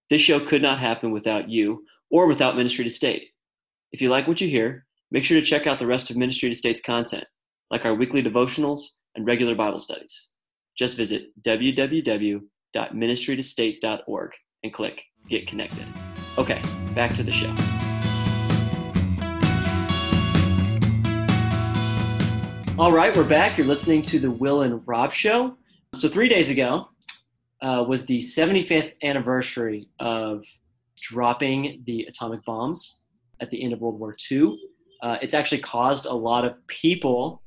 [0.09, 3.34] This show could not happen without you or without Ministry to State.
[3.95, 6.49] If you like what you hear, make sure to check out the rest of Ministry
[6.49, 7.23] to State's content,
[7.71, 8.81] like our weekly devotionals
[9.15, 10.31] and regular Bible studies.
[10.77, 14.31] Just visit www.ministrytostate.org
[14.65, 15.87] and click Get Connected.
[16.39, 16.61] Okay,
[16.97, 17.55] back to the show.
[22.77, 23.57] All right, we're back.
[23.57, 25.57] You're listening to the Will and Rob Show.
[25.95, 26.89] So, three days ago
[27.63, 30.45] uh, was the 75th anniversary of
[31.01, 33.04] dropping the atomic bombs
[33.45, 34.59] at the end of World War II.
[35.03, 37.43] Uh, it's actually caused a lot of people,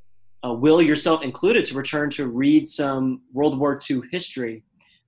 [0.45, 4.63] uh, Will yourself included, to return to read some World War II history.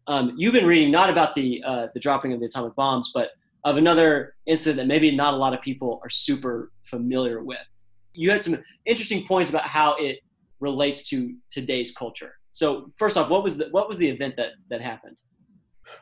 [0.08, 3.30] Um, you've been reading not about the uh, the dropping of the atomic bombs, but
[3.64, 7.68] of another incident that maybe not a lot of people are super familiar with
[8.14, 10.20] you had some interesting points about how it
[10.60, 12.34] relates to today's culture.
[12.52, 15.18] So first off, what was the what was the event that that happened?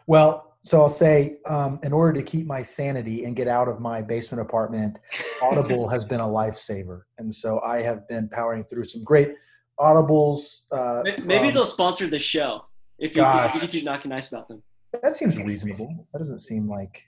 [0.07, 3.79] Well, so I'll say, um, in order to keep my sanity and get out of
[3.79, 4.99] my basement apartment,
[5.41, 9.33] Audible has been a lifesaver, and so I have been powering through some great
[9.79, 10.61] Audibles.
[10.71, 12.65] Uh, maybe, from, they'll sponsor the show
[12.97, 14.63] if you, gosh, if you knocking nice about them.
[15.03, 16.07] That seems reasonable.
[16.13, 17.03] That doesn't seem like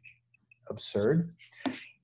[0.70, 1.34] absurd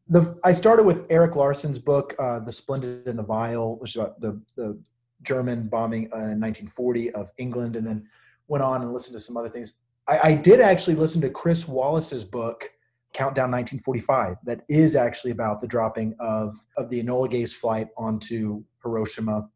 [0.07, 3.95] the I started with Erik Larson's book, uh, "The Splendid and the Vile," which is
[3.97, 4.79] about the the
[5.23, 8.07] German bombing uh, in 1940 of England, and then
[8.47, 9.73] went on and listened to some other things.
[10.07, 12.71] I, I did actually listen to Chris Wallace's book,
[13.13, 18.63] Countdown 1945, that is actually about the dropping of of the Enola Gay's flight onto
[18.83, 19.49] Hiroshima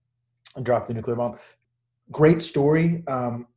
[0.55, 1.38] and dropped the nuclear bomb.
[2.12, 3.03] Great story.
[3.07, 3.47] Um,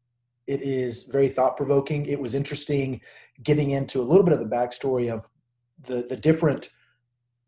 [0.47, 2.07] it is very thought provoking.
[2.07, 3.01] It was interesting
[3.43, 5.29] getting into a little bit of the backstory of
[5.87, 6.71] the the different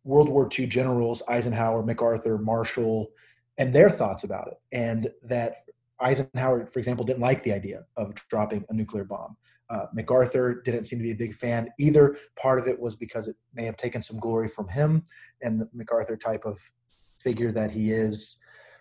[0.05, 3.11] World War II generals, Eisenhower, MacArthur, Marshall,
[3.59, 4.55] and their thoughts about it.
[4.71, 5.64] And that
[6.05, 9.37] Eisenhower, for example, didn't like the idea of dropping a nuclear bomb.
[9.71, 12.17] Uh, MacArthur didn't seem to be a big fan either.
[12.39, 15.05] Part of it was because it may have taken some glory from him
[15.41, 16.61] and the MacArthur type of
[17.19, 18.37] figure that he is.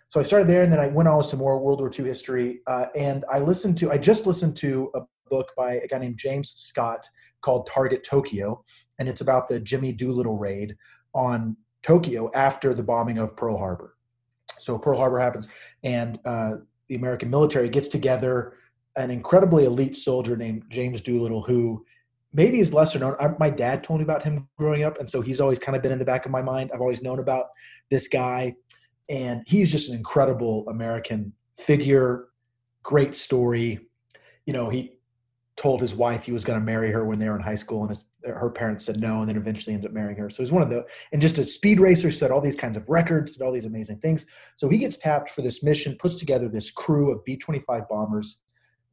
[0.10, 2.06] So I started there, and then I went on with some more World War II
[2.06, 2.60] history.
[2.68, 6.18] Uh, and I listened to, I just listened to a book by a guy named
[6.18, 7.08] James Scott
[7.42, 8.64] called Target Tokyo,
[9.00, 10.76] and it's about the Jimmy Doolittle raid
[11.16, 13.96] on Tokyo after the bombing of Pearl Harbor.
[14.60, 15.50] So Pearl Harbor happens,
[15.84, 16.58] and uh,
[16.90, 18.54] the American military gets together
[18.96, 21.86] an incredibly elite soldier named James Doolittle, who
[22.34, 23.16] maybe is lesser known.
[23.20, 25.82] I, my dad told me about him growing up, and so he's always kind of
[25.82, 26.72] been in the back of my mind.
[26.74, 27.48] I've always known about
[27.90, 28.56] this guy,
[29.10, 32.28] and he's just an incredible American figure.
[32.84, 33.80] Great story.
[34.46, 34.98] You know, he
[35.56, 37.82] told his wife he was going to marry her when they were in high school,
[37.82, 40.30] and his, her parents said no, and then eventually ended up marrying her.
[40.30, 42.88] So he's one of the and just a speed racer, set all these kinds of
[42.88, 44.26] records, did all these amazing things.
[44.56, 47.88] So he gets tapped for this mission, puts together this crew of B twenty five
[47.90, 48.40] bombers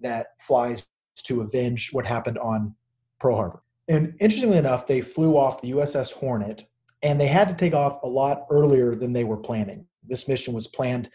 [0.00, 0.86] that flies
[1.24, 2.74] to avenge what happened on
[3.18, 3.62] Pearl Harbor.
[3.88, 6.66] And interestingly enough, they flew off the USS Hornet,
[7.02, 9.86] and they had to take off a lot earlier than they were planning.
[10.06, 11.10] This mission was planned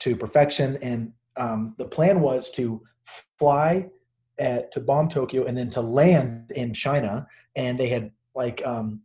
[0.00, 2.82] to perfection, and um, the plan was to
[3.38, 3.86] fly
[4.38, 7.26] at, to bomb Tokyo and then to land in China.
[7.54, 9.00] And they had like um,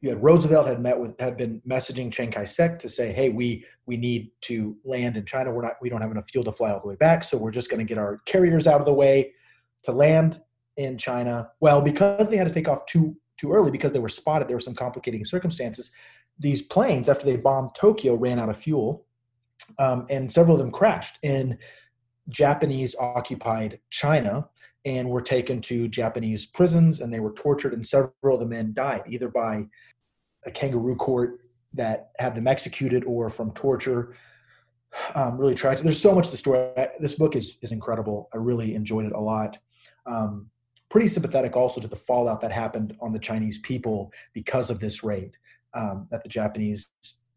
[0.00, 3.64] you had Roosevelt had met with had been messaging Chiang Kai-shek to say, "Hey, we
[3.86, 5.52] we need to land in China.
[5.52, 7.50] We're not we don't have enough fuel to fly all the way back, so we're
[7.50, 9.32] just going to get our carriers out of the way
[9.82, 10.40] to land
[10.76, 11.50] in China.
[11.60, 14.56] Well, because they had to take off too too early because they were spotted, there
[14.56, 15.90] were some complicating circumstances.
[16.38, 19.06] These planes, after they bombed Tokyo, ran out of fuel,
[19.78, 21.58] um, and several of them crashed in
[22.28, 24.48] Japanese occupied China
[24.84, 28.72] and were taken to Japanese prisons, and they were tortured, and several of the men
[28.72, 29.64] died either by
[30.46, 31.40] a kangaroo court
[31.74, 34.16] that had them executed or from torture.
[35.14, 35.84] Um, really tragic.
[35.84, 36.72] There's so much to the story.
[36.98, 38.28] This book is is incredible.
[38.34, 39.58] I really enjoyed it a lot.
[40.06, 40.50] Um,
[40.88, 45.04] pretty sympathetic also to the fallout that happened on the Chinese people because of this
[45.04, 45.36] raid.
[45.74, 46.90] Um, that the Japanese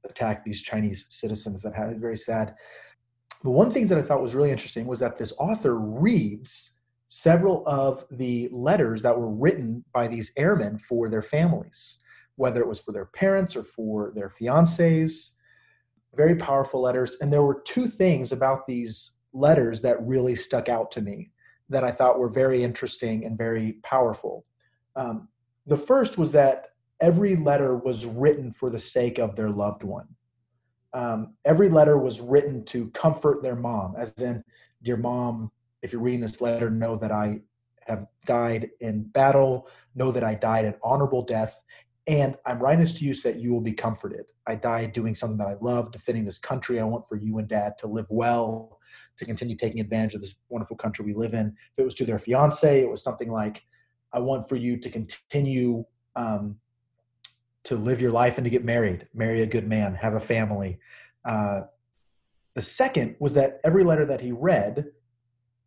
[0.09, 1.61] attacked these Chinese citizens.
[1.61, 2.55] That had very sad.
[3.43, 6.77] But one thing that I thought was really interesting was that this author reads
[7.07, 11.99] several of the letters that were written by these airmen for their families,
[12.37, 15.31] whether it was for their parents or for their fiancés.
[16.15, 17.17] Very powerful letters.
[17.19, 21.31] And there were two things about these letters that really stuck out to me
[21.69, 24.45] that I thought were very interesting and very powerful.
[24.95, 25.27] Um,
[25.65, 26.67] the first was that
[27.01, 30.07] every letter was written for the sake of their loved one.
[30.93, 34.43] Um, every letter was written to comfort their mom, as in,
[34.83, 35.51] Dear mom,
[35.81, 37.39] if you're reading this letter, know that I
[37.87, 41.63] have died in battle, know that I died an honorable death,
[42.05, 44.25] and I'm writing this to you so that you will be comforted.
[44.45, 46.79] I died doing something that I love, defending this country.
[46.79, 48.77] I want for you and dad to live well,
[49.17, 51.47] to continue taking advantage of this wonderful country we live in.
[51.47, 53.63] If it was to their fiance, it was something like,
[54.11, 56.57] I want for you to continue um,
[57.65, 60.79] to live your life and to get married, marry a good man, have a family.
[61.23, 61.61] Uh,
[62.55, 64.91] the second was that every letter that he read,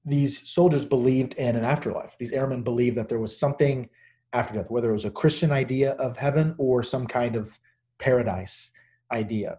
[0.05, 2.17] these soldiers believed in an afterlife.
[2.19, 3.89] These airmen believed that there was something
[4.33, 7.59] after death, whether it was a Christian idea of heaven or some kind of
[7.99, 8.71] paradise
[9.11, 9.59] idea.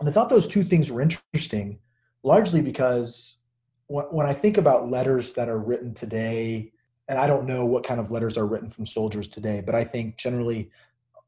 [0.00, 1.78] And I thought those two things were interesting
[2.22, 3.38] largely because
[3.86, 6.72] when I think about letters that are written today,
[7.08, 9.82] and I don't know what kind of letters are written from soldiers today, but I
[9.82, 10.70] think generally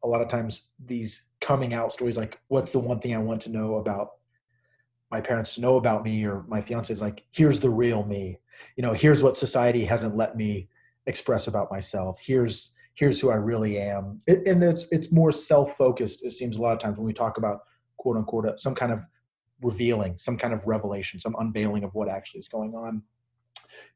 [0.02, 3.40] a lot of times these coming out stories like what's the one thing I want
[3.42, 4.10] to know about
[5.10, 8.38] my parents to know about me or my fiance is like here's the real me
[8.76, 10.68] you know here's what society hasn't let me
[11.06, 16.24] express about myself here's here's who I really am it, and it's it's more self-focused
[16.24, 17.60] it seems a lot of times when we talk about
[17.96, 19.04] quote unquote some kind of
[19.62, 23.02] revealing, some kind of revelation, some unveiling of what actually is going on.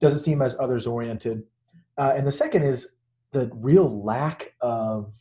[0.00, 1.42] Doesn't seem as others oriented.
[1.96, 2.88] Uh, and the second is
[3.32, 5.12] the real lack of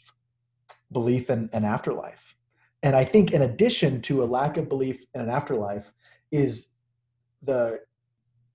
[0.94, 2.36] belief in an afterlife.
[2.82, 5.92] And I think, in addition to a lack of belief in an afterlife,
[6.32, 6.68] is
[7.42, 7.80] the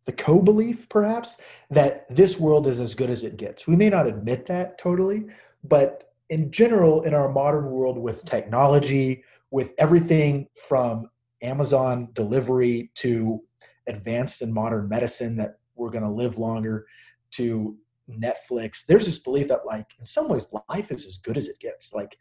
[0.07, 1.37] the co-belief perhaps
[1.69, 3.69] that this world is as good as it gets.
[3.69, 5.27] We may not admit that totally,
[5.63, 11.11] but in general, in our modern world with technology, with everything from
[11.43, 13.43] Amazon delivery to
[13.87, 16.87] advanced and modern medicine that we're going to live longer
[17.33, 17.77] to
[18.09, 18.85] Netflix.
[18.87, 21.93] There's this belief that, like, in some ways, life is as good as it gets.
[21.93, 22.17] Like,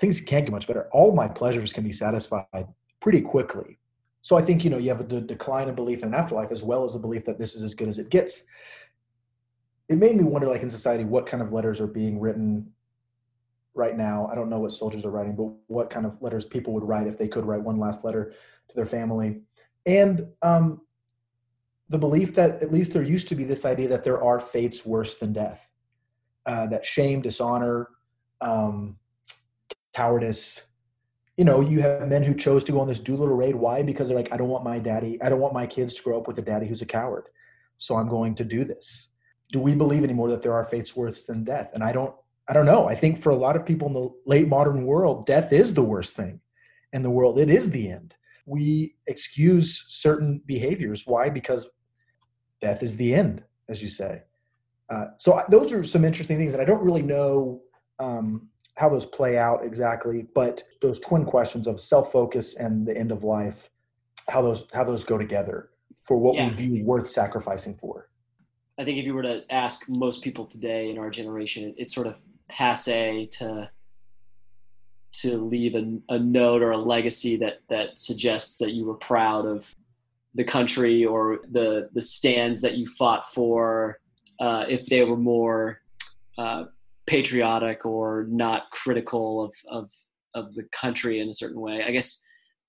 [0.00, 0.88] things can't get much better.
[0.92, 2.66] All my pleasures can be satisfied
[3.00, 3.78] pretty quickly.
[4.22, 6.62] So I think you know you have a decline in belief in an afterlife as
[6.62, 8.44] well as a belief that this is as good as it gets.
[9.88, 12.72] It made me wonder, like in society, what kind of letters are being written
[13.74, 14.26] right now.
[14.32, 17.06] I don't know what soldiers are writing, but what kind of letters people would write
[17.06, 18.32] if they could write one last letter
[18.68, 19.42] to their family.
[19.84, 20.80] And um,
[21.88, 24.86] the belief that at least there used to be this idea that there are fates
[24.86, 25.68] worse than death,
[26.46, 27.88] uh, that shame, dishonor,
[28.40, 28.96] um,
[29.94, 30.62] cowardice.
[31.36, 33.54] You know, you have men who chose to go on this Doolittle raid.
[33.54, 33.82] Why?
[33.82, 36.18] Because they're like, I don't want my daddy, I don't want my kids to grow
[36.18, 37.24] up with a daddy who's a coward.
[37.76, 39.10] So I'm going to do this.
[39.50, 41.70] Do we believe anymore that there are fates worse than death?
[41.74, 42.14] And I don't
[42.48, 42.88] I don't know.
[42.88, 45.82] I think for a lot of people in the late modern world, death is the
[45.82, 46.40] worst thing
[46.92, 47.38] in the world.
[47.38, 48.14] It is the end.
[48.46, 51.06] We excuse certain behaviors.
[51.06, 51.30] Why?
[51.30, 51.66] Because
[52.64, 54.22] death is the end, as you say.
[54.92, 57.60] Uh, so those are some interesting things, that I don't really know
[57.98, 60.26] um, how those play out exactly.
[60.34, 63.70] But those twin questions of self-focus and the end of life,
[64.28, 65.70] how those how those go together
[66.04, 66.48] for what yeah.
[66.48, 68.08] we view worth sacrificing for.
[68.78, 72.06] I think if you were to ask most people today in our generation, it's sort
[72.06, 72.16] of
[72.48, 73.70] passe to
[75.20, 79.44] to leave a, a note or a legacy that that suggests that you were proud
[79.46, 79.74] of
[80.34, 83.98] the country or the the stands that you fought for
[84.40, 85.80] uh, if they were more
[86.38, 86.64] uh,
[87.06, 89.90] patriotic or not critical of, of
[90.34, 91.84] of the country in a certain way.
[91.86, 92.22] I guess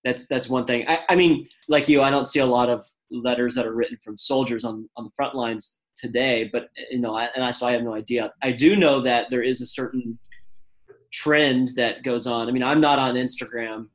[0.04, 0.88] that's that's one thing.
[0.88, 3.98] I, I mean, like you, I don't see a lot of letters that are written
[4.04, 7.66] from soldiers on on the front lines today, but you know, I, and I so
[7.68, 8.32] I have no idea.
[8.44, 10.20] I do know that there is a certain
[11.12, 12.48] trend that goes on.
[12.48, 13.86] I mean, I'm not on Instagram,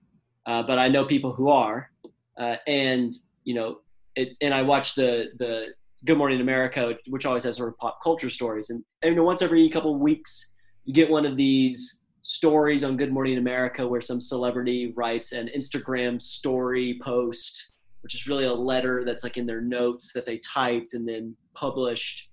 [0.47, 1.91] uh, but I know people who are,
[2.39, 3.15] uh, and
[3.45, 3.79] you know,
[4.17, 5.69] it, and I watch the the
[6.05, 9.43] Good Morning America, which always has sort of pop culture stories, and, you know, once
[9.43, 14.01] every couple of weeks, you get one of these stories on Good Morning America where
[14.01, 17.73] some celebrity writes an Instagram story post,
[18.03, 21.35] which is really a letter that's like in their notes that they typed and then
[21.55, 22.29] published.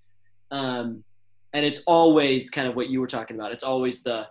[0.51, 1.03] Um,
[1.53, 3.51] and it's always kind of what you were talking about.
[3.51, 4.27] It's always the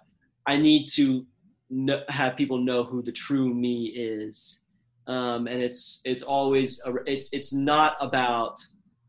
[0.47, 1.27] I need to
[1.71, 4.66] know, have people know who the true me is,
[5.07, 8.57] um, and it's it's always a, it's it's not about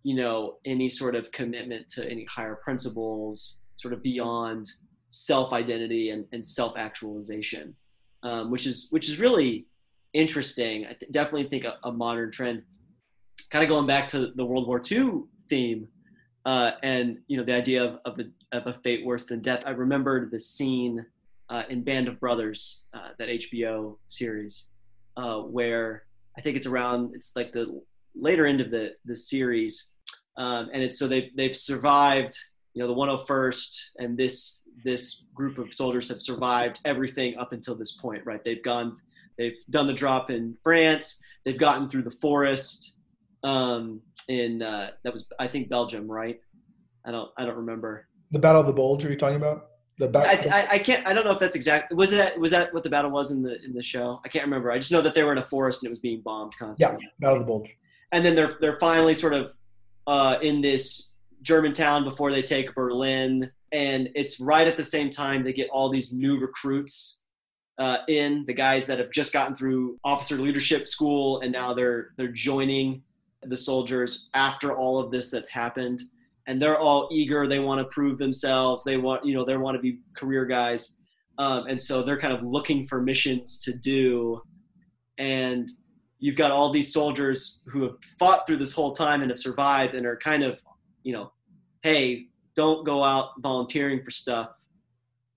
[0.04, 4.68] you know any sort of commitment to any higher principles, sort of beyond
[5.08, 7.76] self identity and, and self actualization,
[8.24, 9.66] um, which is which is really
[10.14, 10.86] interesting.
[10.86, 12.64] I th- definitely think a, a modern trend.
[13.50, 15.88] Kind of going back to the World War II theme,
[16.45, 19.64] uh, and you know the idea of, of, a, of a fate worse than death.
[19.66, 21.06] I remembered the scene
[21.50, 24.70] uh, in Band of Brothers, uh, that HBO series,
[25.18, 26.03] uh, where
[26.38, 27.82] I think it's around it's like the
[28.15, 29.95] later end of the the series,
[30.38, 32.36] um, and it's so they've they've survived.
[32.74, 37.74] You know, the 101st and this this group of soldiers have survived everything up until
[37.74, 38.43] this point, right?
[38.43, 38.97] They've gone,
[39.36, 41.20] they've done the drop in France.
[41.43, 42.99] They've gotten through the forest.
[43.43, 46.39] Um, in uh, that was I think Belgium, right?
[47.05, 48.07] I don't I don't remember.
[48.32, 49.05] The Battle of the Bulge.
[49.05, 49.70] Are you talking about?
[50.00, 50.52] The battle.
[50.52, 51.08] I, I, I, can't.
[51.08, 51.91] I don't know if that's exact.
[51.93, 54.22] Was that was that what the battle was in the in the show?
[54.24, 54.72] I can't remember.
[54.72, 57.00] I just know that they were in a forest and it was being bombed constantly.
[57.02, 57.76] Yeah, Battle of the Bulge.
[58.12, 59.54] And then they're they're finally sort of
[60.06, 61.10] uh, in this
[61.41, 65.70] German town before they take Berlin, and it's right at the same time they get
[65.72, 67.22] all these new recruits
[67.80, 72.10] uh, in the guys that have just gotten through officer leadership school and now they're
[72.18, 73.02] they're joining
[73.43, 76.02] the soldiers after all of this that's happened
[76.48, 77.45] and they're all eager.
[77.45, 78.84] They want to prove themselves.
[78.84, 80.98] They want, you know, they want to be career guys.
[81.38, 84.41] Um, and so they're kind of looking for missions to do.
[85.18, 85.70] And
[86.20, 89.93] you've got all these soldiers who have fought through this whole time and have survived
[89.93, 90.60] and are kind of,
[91.04, 91.32] you know,
[91.84, 94.50] hey, don't go out volunteering for stuff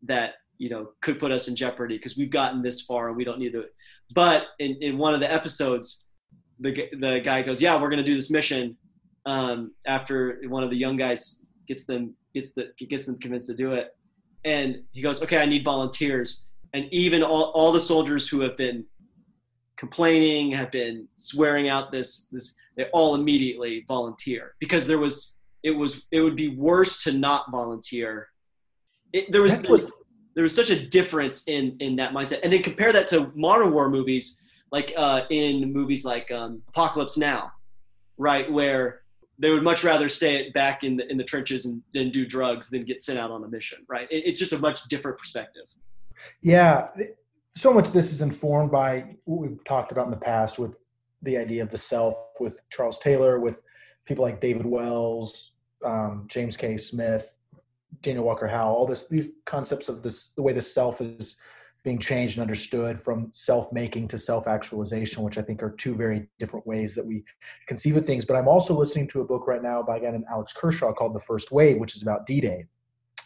[0.05, 3.25] that, you know, could put us in jeopardy because we've gotten this far and we
[3.25, 3.65] don't need to.
[4.15, 6.07] But in, in one of the episodes,
[6.61, 8.77] the, the guy goes, yeah, we're going to do this mission
[9.27, 13.55] um, after one of the young guys gets them gets the gets them convinced to
[13.55, 13.95] do it,
[14.45, 18.57] and he goes, "Okay, I need volunteers." And even all, all the soldiers who have
[18.57, 18.85] been
[19.77, 25.71] complaining, have been swearing out this this, they all immediately volunteer because there was it
[25.71, 28.29] was it would be worse to not volunteer.
[29.13, 29.91] It, there was, there was
[30.35, 33.73] there was such a difference in in that mindset, and then compare that to modern
[33.73, 34.41] war movies,
[34.71, 37.53] like uh, in movies like um, Apocalypse Now,
[38.17, 39.03] right, where
[39.41, 42.69] they would much rather stay back in the in the trenches and, and do drugs
[42.71, 44.09] than get sent out on a mission right?
[44.11, 45.65] It, it's just a much different perspective.
[46.43, 46.89] Yeah
[47.57, 50.77] so much of this is informed by what we've talked about in the past with
[51.23, 53.61] the idea of the self with charles taylor with
[54.07, 55.53] people like david wells
[55.85, 56.77] um, james k.
[56.77, 57.39] Smith
[58.03, 61.37] daniel walker howe all this these concepts of this the way the self is
[61.83, 66.67] being changed and understood from self-making to self-actualization which i think are two very different
[66.67, 67.25] ways that we
[67.67, 68.25] conceive of things.
[68.25, 70.93] But i'm also listening to a book right now by a guy named alex kershaw
[70.93, 72.65] called the first wave which is about d-day.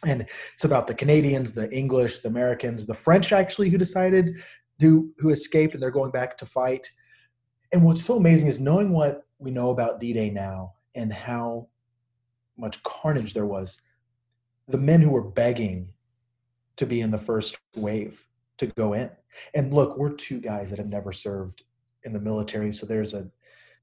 [0.06, 4.36] And it's about the canadians the english the americans the french actually who decided
[4.80, 6.88] to who escaped and they're going back to fight.
[7.72, 11.68] And what's so amazing is knowing what we know about d-day now and how
[12.56, 13.80] much carnage there was
[14.68, 15.88] the men who were begging
[16.76, 18.24] to be in the first wave
[18.58, 19.10] to go in.
[19.54, 21.64] And look, we're two guys that have never served
[22.04, 23.30] in the military, so there's a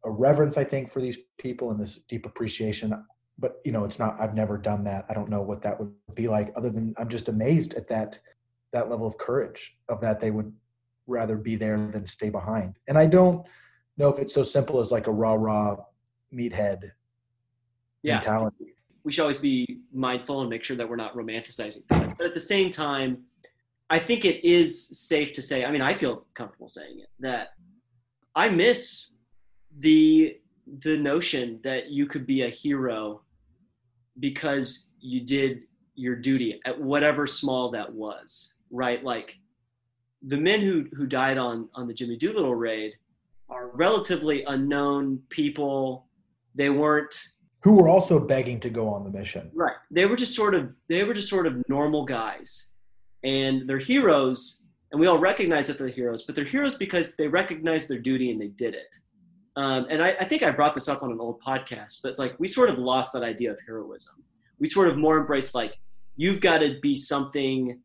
[0.04, 3.06] a reverence I think for these people and this deep appreciation.
[3.38, 4.20] But you know, it's not.
[4.20, 5.06] I've never done that.
[5.10, 6.52] I don't know what that would be like.
[6.56, 8.20] Other than I'm just amazed at that
[8.74, 10.52] that level of courage of that they would
[11.08, 12.78] rather be there than stay behind.
[12.88, 13.46] And I don't
[13.98, 15.78] know if it's so simple as like a rah rah
[16.34, 16.92] meathead
[18.04, 18.16] yeah.
[18.16, 18.74] mentality.
[19.04, 22.14] we should always be mindful and make sure that we're not romanticizing things.
[22.18, 23.24] But at the same time,
[23.92, 25.66] I think it is safe to say.
[25.66, 27.50] I mean, I feel comfortable saying it that
[28.36, 29.16] I miss
[29.80, 30.38] the
[30.84, 33.24] the notion that you could be a hero
[34.20, 35.64] because you did
[35.96, 39.04] your duty at whatever small that was, right?
[39.04, 39.38] Like
[40.26, 42.94] the men who who died on on the Jimmy Doolittle raid
[43.50, 46.08] are relatively unknown people.
[46.56, 47.14] They weren't
[47.62, 49.52] who were also begging to go on the mission.
[49.54, 49.76] Right.
[49.92, 52.71] They were just sort of they were just sort of normal guys.
[53.24, 57.28] And they're heroes, and we all recognize that they're heroes, but they're heroes because they
[57.28, 58.96] recognize their duty and they did it.
[59.56, 62.20] Um, and I, I think I brought this up on an old podcast, but it's
[62.20, 64.24] like we sort of lost that idea of heroism.
[64.60, 65.78] We sort of more embrace like
[66.16, 67.80] you've got to be something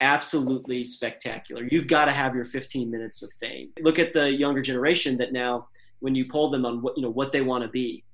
[0.00, 1.66] absolutely spectacular.
[1.70, 3.70] You've got to have your 15 minutes of fame.
[3.80, 5.66] Look at the younger generation that now,
[6.00, 8.04] when you poll them on what you know what they want to be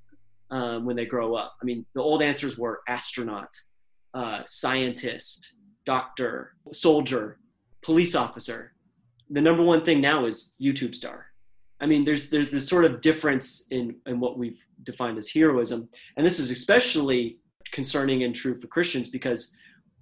[0.50, 1.56] um, when they grow up.
[1.60, 3.54] I mean, the old answers were astronaut,
[4.14, 5.54] uh, scientist,
[5.87, 7.39] doctor, soldier,
[7.80, 8.72] police officer.
[9.30, 11.26] The number one thing now is YouTube star.
[11.80, 15.89] I mean, there's there's this sort of difference in in what we've defined as heroism,
[16.16, 17.39] and this is especially
[17.72, 19.55] concerning and true for Christians because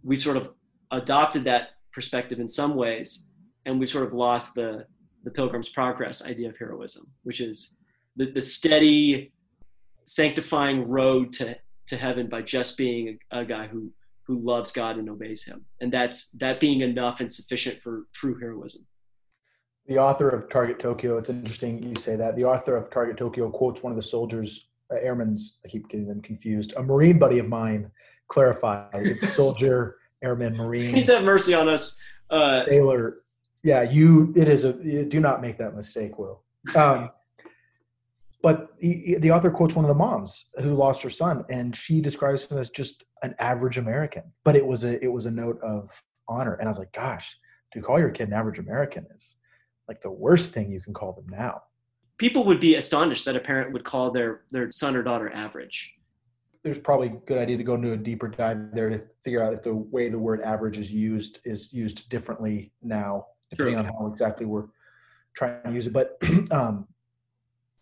[0.02, 0.50] we sort of
[0.90, 3.28] adopted that perspective in some ways,
[3.66, 4.86] and we sort of lost the
[5.24, 7.76] the Pilgrim's Progress idea of heroism, which is
[8.16, 9.32] the, the steady,
[10.04, 11.56] sanctifying road to
[11.86, 13.90] to heaven by just being a, a guy who
[14.26, 18.38] who loves God and obeys Him, and that's that being enough and sufficient for true
[18.38, 18.86] heroism.
[19.86, 22.36] The author of Target Tokyo, it's interesting you say that.
[22.36, 26.06] The author of Target Tokyo quotes one of the soldiers, uh, airmen's, I keep getting
[26.06, 26.72] them confused.
[26.78, 27.90] A Marine buddy of mine
[28.28, 30.92] clarifies it's soldier airman, marine.
[30.92, 32.00] Please have mercy on us.
[32.30, 33.18] Uh, sailor.
[33.62, 34.32] Yeah, you.
[34.36, 34.72] It is a.
[34.72, 36.42] do not make that mistake, Will.
[36.74, 37.10] Um,
[38.44, 42.02] but the, the author quotes one of the moms who lost her son, and she
[42.02, 44.22] describes him as just an average American.
[44.44, 45.90] But it was a it was a note of
[46.28, 47.34] honor, and I was like, gosh,
[47.72, 49.36] to call your kid an average American is
[49.88, 51.62] like the worst thing you can call them now.
[52.18, 55.94] People would be astonished that a parent would call their their son or daughter average
[56.64, 59.52] there's probably a good idea to go into a deeper dive there to figure out
[59.52, 63.86] if the way the word average is used is used differently now, depending sure.
[63.86, 64.64] on how exactly we're
[65.36, 65.92] trying to use it.
[65.92, 66.16] But
[66.50, 66.88] um,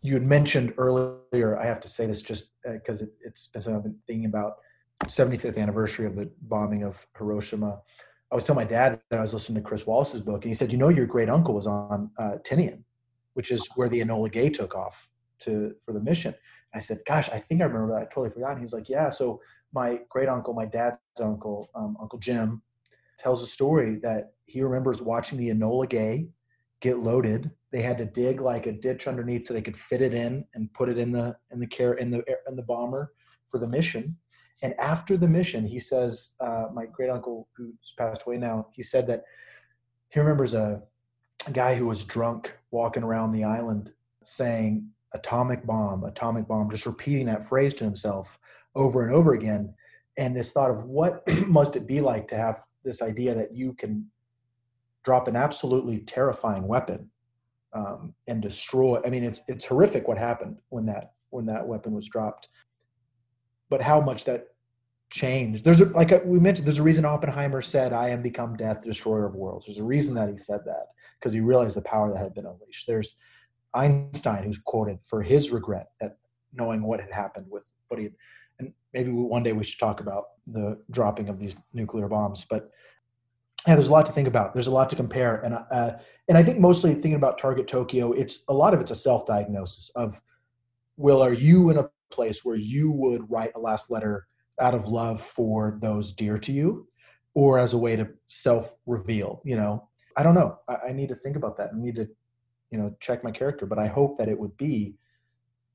[0.02, 3.62] you had mentioned earlier, I have to say this just because uh, it, it's been
[3.62, 4.56] something I've been thinking about
[5.04, 7.80] 75th anniversary of the bombing of Hiroshima.
[8.30, 10.54] I was telling my dad that I was listening to Chris Wallace's book, and he
[10.54, 12.82] said, "You know, your great uncle was on uh, Tinian,
[13.34, 15.08] which is where the Enola Gay took off
[15.40, 16.34] to for the mission."
[16.74, 18.02] I said, "Gosh, I think I remember that.
[18.02, 19.40] I totally forgot." And he's like, "Yeah." So
[19.72, 22.62] my great uncle, my dad's uncle, um, Uncle Jim,
[23.18, 26.28] tells a story that he remembers watching the Enola Gay
[26.82, 27.50] get loaded.
[27.70, 30.72] They had to dig like a ditch underneath so they could fit it in and
[30.74, 33.12] put it in the in the care in the in the bomber
[33.48, 34.16] for the mission.
[34.62, 38.82] And after the mission, he says, uh, my great uncle who's passed away now, he
[38.82, 39.24] said that
[40.10, 40.82] he remembers a,
[41.46, 46.86] a guy who was drunk walking around the island saying, atomic bomb, atomic bomb, just
[46.86, 48.38] repeating that phrase to himself
[48.76, 49.74] over and over again.
[50.16, 53.74] And this thought of what must it be like to have this idea that you
[53.74, 54.06] can
[55.04, 57.10] drop an absolutely terrifying weapon
[57.72, 59.00] um, and destroy.
[59.04, 62.48] I mean, it's it's horrific what happened when that when that weapon was dropped.
[63.70, 64.48] But how much that
[65.10, 65.64] changed?
[65.64, 66.66] There's a, like we mentioned.
[66.66, 70.14] There's a reason Oppenheimer said, "I am become death, destroyer of worlds." There's a reason
[70.14, 70.86] that he said that
[71.18, 72.86] because he realized the power that had been unleashed.
[72.86, 73.16] There's
[73.74, 76.18] Einstein, who's quoted for his regret at
[76.52, 78.10] knowing what had happened with what he
[78.58, 82.44] and maybe one day we should talk about the dropping of these nuclear bombs.
[82.48, 82.70] But
[83.66, 84.54] yeah, there's a lot to think about.
[84.54, 85.92] There's a lot to compare, and uh,
[86.28, 89.90] and I think mostly thinking about Target Tokyo, it's a lot of it's a self-diagnosis
[89.94, 90.20] of,
[90.96, 94.26] Will, are you in a place where you would write a last letter
[94.60, 96.88] out of love for those dear to you,
[97.34, 99.42] or as a way to self-reveal?
[99.44, 100.58] You know, I don't know.
[100.68, 101.70] I, I need to think about that.
[101.72, 102.08] I need to
[102.72, 104.96] you know check my character but i hope that it would be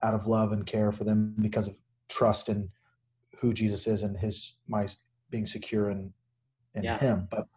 [0.04, 1.76] out of love and care for them because of
[2.10, 2.68] trust in
[3.38, 4.88] who jesus is and his my
[5.30, 6.12] being secure in
[6.76, 6.98] in yeah.
[6.98, 7.48] him but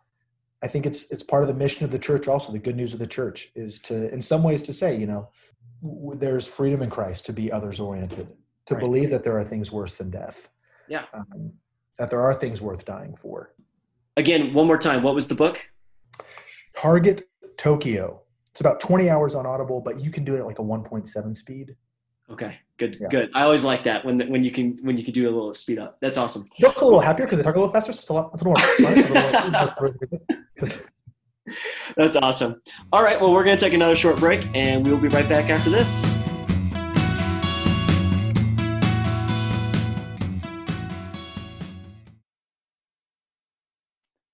[0.63, 2.93] i think it's it's part of the mission of the church also the good news
[2.93, 5.29] of the church is to in some ways to say you know
[5.83, 8.29] w- there's freedom in christ to be others oriented
[8.71, 8.81] to right.
[8.81, 10.49] believe that there are things worse than death.
[10.89, 11.05] Yeah.
[11.13, 11.53] Um,
[11.99, 13.53] that there are things worth dying for.
[14.17, 15.69] Again one more time what was the book?
[16.77, 18.23] Target tokyo.
[18.53, 21.37] It's about 20 hours on Audible, but you can do it at like a 1.7
[21.37, 21.77] speed.
[22.31, 23.09] Okay, good, yeah.
[23.11, 23.31] good.
[23.35, 25.81] I always like that when when you can when you can do a little speed
[25.81, 25.99] up.
[26.01, 26.45] That's awesome.
[26.59, 27.93] They look a little happier because they talk a little faster.
[27.93, 28.31] So it's a lot.
[28.33, 29.97] It's a lot more.
[31.97, 32.63] That's awesome.
[32.93, 35.51] All right, well, we're going to take another short break, and we'll be right back
[35.51, 36.01] after this.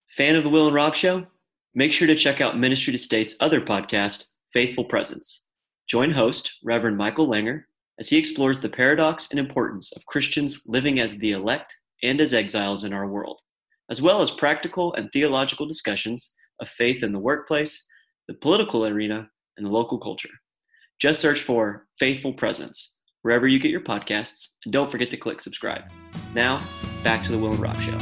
[0.09, 1.27] Fan of the Will and Rob Show?
[1.75, 5.47] Make sure to check out Ministry to State's other podcast, Faithful Presence.
[5.87, 7.63] Join host Reverend Michael Langer
[7.99, 12.35] as he explores the paradox and importance of Christians living as the elect and as
[12.35, 13.41] exiles in our world,
[13.91, 17.87] as well as practical and theological discussions of faith in the workplace,
[18.29, 20.29] the political arena, and the local culture.
[21.01, 25.41] Just search for Faithful Presence wherever you get your podcasts, and don't forget to click
[25.41, 25.83] subscribe.
[26.33, 26.65] Now,
[27.03, 27.99] back to the Will and Rob Show.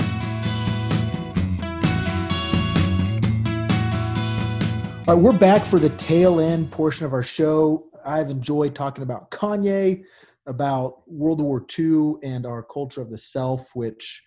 [5.06, 7.86] All right, we're back for the tail end portion of our show.
[8.04, 10.04] I've enjoyed talking about Kanye,
[10.46, 14.22] about World War II, and our culture of the self, which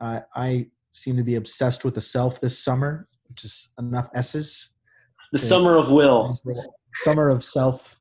[0.00, 4.70] uh, I seem to be obsessed with the self this summer, which is enough S's.
[5.32, 6.38] The summer of will.
[6.96, 8.00] Summer of self.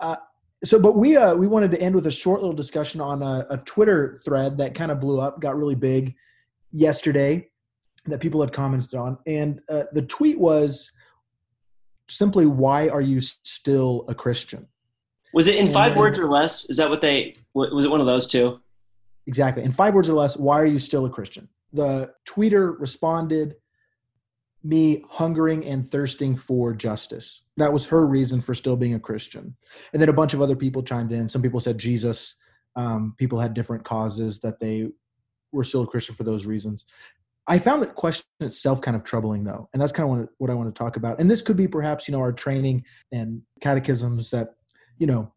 [0.00, 0.16] Uh,
[0.64, 3.46] so, but we uh, we wanted to end with a short little discussion on a,
[3.50, 6.14] a Twitter thread that kind of blew up, got really big
[6.70, 7.48] yesterday,
[8.06, 10.90] that people had commented on, and uh, the tweet was
[12.12, 14.66] simply why are you still a christian?
[15.34, 16.68] Was it in five and, words or less?
[16.68, 18.60] Is that what they was it one of those two?
[19.26, 19.62] Exactly.
[19.62, 21.48] In five words or less why are you still a christian?
[21.72, 23.56] The tweeter responded
[24.64, 27.42] me hungering and thirsting for justice.
[27.56, 29.56] That was her reason for still being a christian.
[29.92, 31.28] And then a bunch of other people chimed in.
[31.28, 32.36] Some people said jesus
[32.74, 34.88] um, people had different causes that they
[35.52, 36.86] were still a christian for those reasons
[37.46, 40.54] I found that question itself kind of troubling, though, and that's kind of what I
[40.54, 41.18] want to talk about.
[41.18, 44.54] And this could be perhaps, you know, our training and catechisms that,
[44.98, 45.32] you know,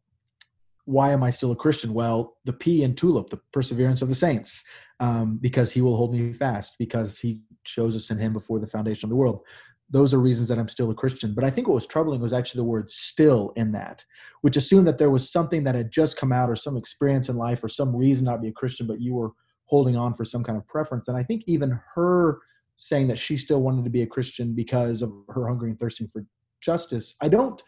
[0.85, 1.95] why am I still a Christian?
[1.95, 4.63] Well, the P in tulip, the perseverance of the saints,
[4.99, 8.67] um, because He will hold me fast, because He chose us in Him before the
[8.67, 9.41] foundation of the world.
[9.89, 11.33] Those are reasons that I'm still a Christian.
[11.33, 14.05] But I think what was troubling was actually the word "still" in that,
[14.41, 17.35] which assumed that there was something that had just come out, or some experience in
[17.37, 19.31] life, or some reason not to be a Christian, but you were
[19.65, 21.07] holding on for some kind of preference.
[21.07, 22.39] And I think even her
[22.77, 26.07] saying that she still wanted to be a Christian because of her hungering and thirsting
[26.07, 26.25] for
[26.61, 27.61] justice, I don't,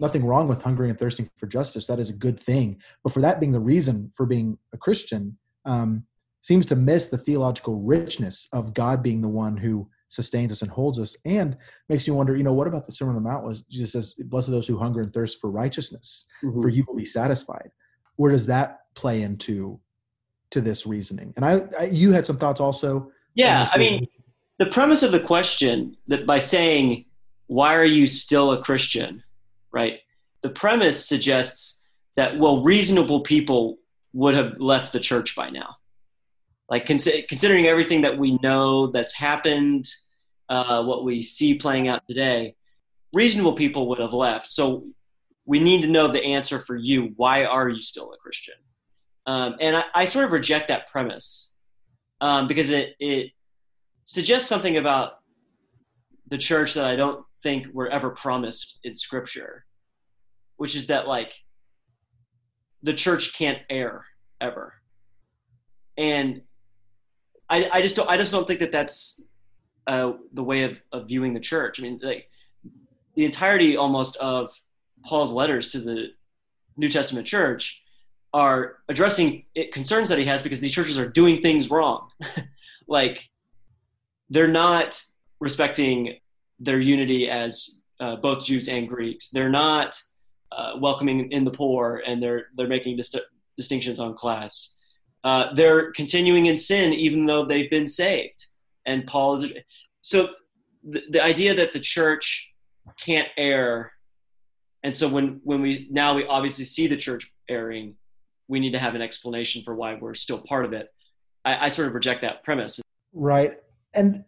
[0.00, 1.86] nothing wrong with hungering and thirsting for justice.
[1.86, 2.80] That is a good thing.
[3.04, 6.04] But for that being the reason for being a Christian, um,
[6.40, 10.70] seems to miss the theological richness of God being the one who sustains us and
[10.70, 11.56] holds us and
[11.88, 14.14] makes me wonder you know what about the sermon on the mount was jesus says
[14.26, 16.60] blessed are those who hunger and thirst for righteousness mm-hmm.
[16.60, 17.70] for you will be satisfied
[18.16, 19.80] where does that play into
[20.52, 21.32] to this reasoning.
[21.36, 23.10] And I, I you had some thoughts also.
[23.34, 24.06] Yeah, I mean,
[24.58, 27.06] the premise of the question that by saying
[27.46, 29.22] why are you still a Christian,
[29.72, 30.00] right?
[30.42, 31.80] The premise suggests
[32.16, 33.78] that well, reasonable people
[34.12, 35.76] would have left the church by now.
[36.68, 39.86] Like cons- considering everything that we know that's happened,
[40.48, 42.54] uh, what we see playing out today,
[43.12, 44.48] reasonable people would have left.
[44.48, 44.86] So
[45.44, 47.12] we need to know the answer for you.
[47.16, 48.54] Why are you still a Christian?
[49.26, 51.54] Um, and I, I, sort of reject that premise
[52.20, 53.30] um, because it, it
[54.04, 55.20] suggests something about
[56.28, 59.64] the church that I don't think we're ever promised in Scripture,
[60.56, 61.32] which is that like
[62.82, 64.04] the church can't err
[64.40, 64.74] ever,
[65.96, 66.42] and
[67.48, 69.22] I, I just don't I just don't think that that's
[69.86, 71.78] uh, the way of, of viewing the church.
[71.78, 72.28] I mean, like
[73.14, 74.52] the entirety almost of
[75.04, 76.08] Paul's letters to the
[76.76, 77.81] New Testament church
[78.34, 82.08] are addressing concerns that he has because these churches are doing things wrong.
[82.88, 83.28] like
[84.30, 85.00] they're not
[85.40, 86.16] respecting
[86.58, 89.30] their unity as uh, both Jews and Greeks.
[89.30, 90.00] They're not
[90.50, 93.18] uh, welcoming in the poor, and they're they're making dist-
[93.56, 94.78] distinctions on class.
[95.24, 98.46] Uh, they're continuing in sin even though they've been saved.
[98.86, 99.52] And Paul is
[100.00, 100.30] so
[100.82, 102.52] the, the idea that the church
[103.00, 103.92] can't err,
[104.82, 107.94] and so when when we now we obviously see the church erring,
[108.48, 110.88] we need to have an explanation for why we're still part of it.
[111.44, 112.80] I, I sort of reject that premise.
[113.12, 113.58] Right.
[113.94, 114.24] And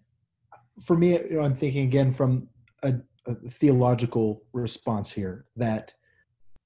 [0.82, 2.48] for me, you know, I'm thinking again from
[2.82, 2.94] a,
[3.26, 5.94] a theological response here that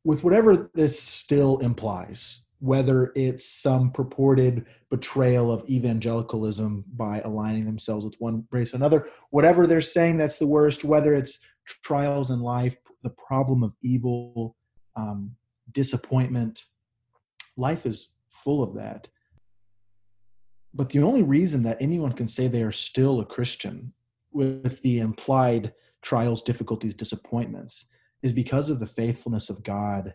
[0.05, 8.05] with whatever this still implies, whether it's some purported betrayal of evangelicalism by aligning themselves
[8.05, 11.39] with one race or another, whatever they're saying that's the worst, whether it's
[11.85, 14.57] trials in life, the problem of evil,
[14.97, 15.31] um,
[15.73, 16.65] disappointment,
[17.59, 19.09] life is full of that.
[20.73, 23.93] But the only reason that anyone can say they are still a Christian
[24.33, 27.87] with the implied trials, difficulties, disappointments
[28.23, 30.15] is because of the faithfulness of God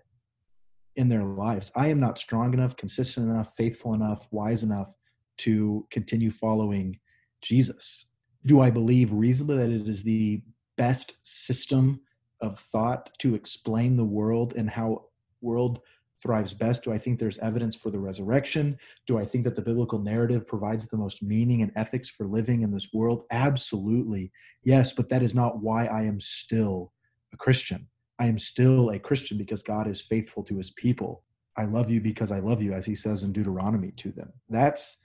[0.96, 1.72] in their lives.
[1.76, 4.94] I am not strong enough, consistent enough, faithful enough, wise enough
[5.40, 7.00] to continue following
[7.42, 8.06] Jesus.
[8.46, 10.42] Do I believe reasonably that it is the
[10.78, 12.02] best system
[12.42, 15.06] of thought to explain the world and how
[15.42, 15.82] world
[16.24, 16.84] thrives best?
[16.84, 18.78] Do I think there's evidence for the resurrection?
[19.06, 22.62] Do I think that the biblical narrative provides the most meaning and ethics for living
[22.62, 23.26] in this world?
[23.30, 24.32] Absolutely.
[24.64, 26.94] Yes, but that is not why I am still
[27.34, 27.88] a Christian.
[28.18, 31.24] I am still a Christian because God is faithful to his people.
[31.58, 34.32] I love you because I love you, as he says in Deuteronomy to them.
[34.50, 34.98] That's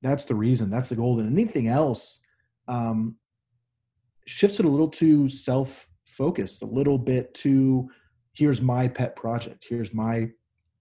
[0.00, 0.68] that's the reason.
[0.68, 1.20] That's the goal.
[1.20, 2.24] And anything else
[2.66, 3.16] um,
[4.26, 7.88] shifts it a little too self-focused, a little bit too.
[8.32, 9.64] Here's my pet project.
[9.68, 10.30] Here's my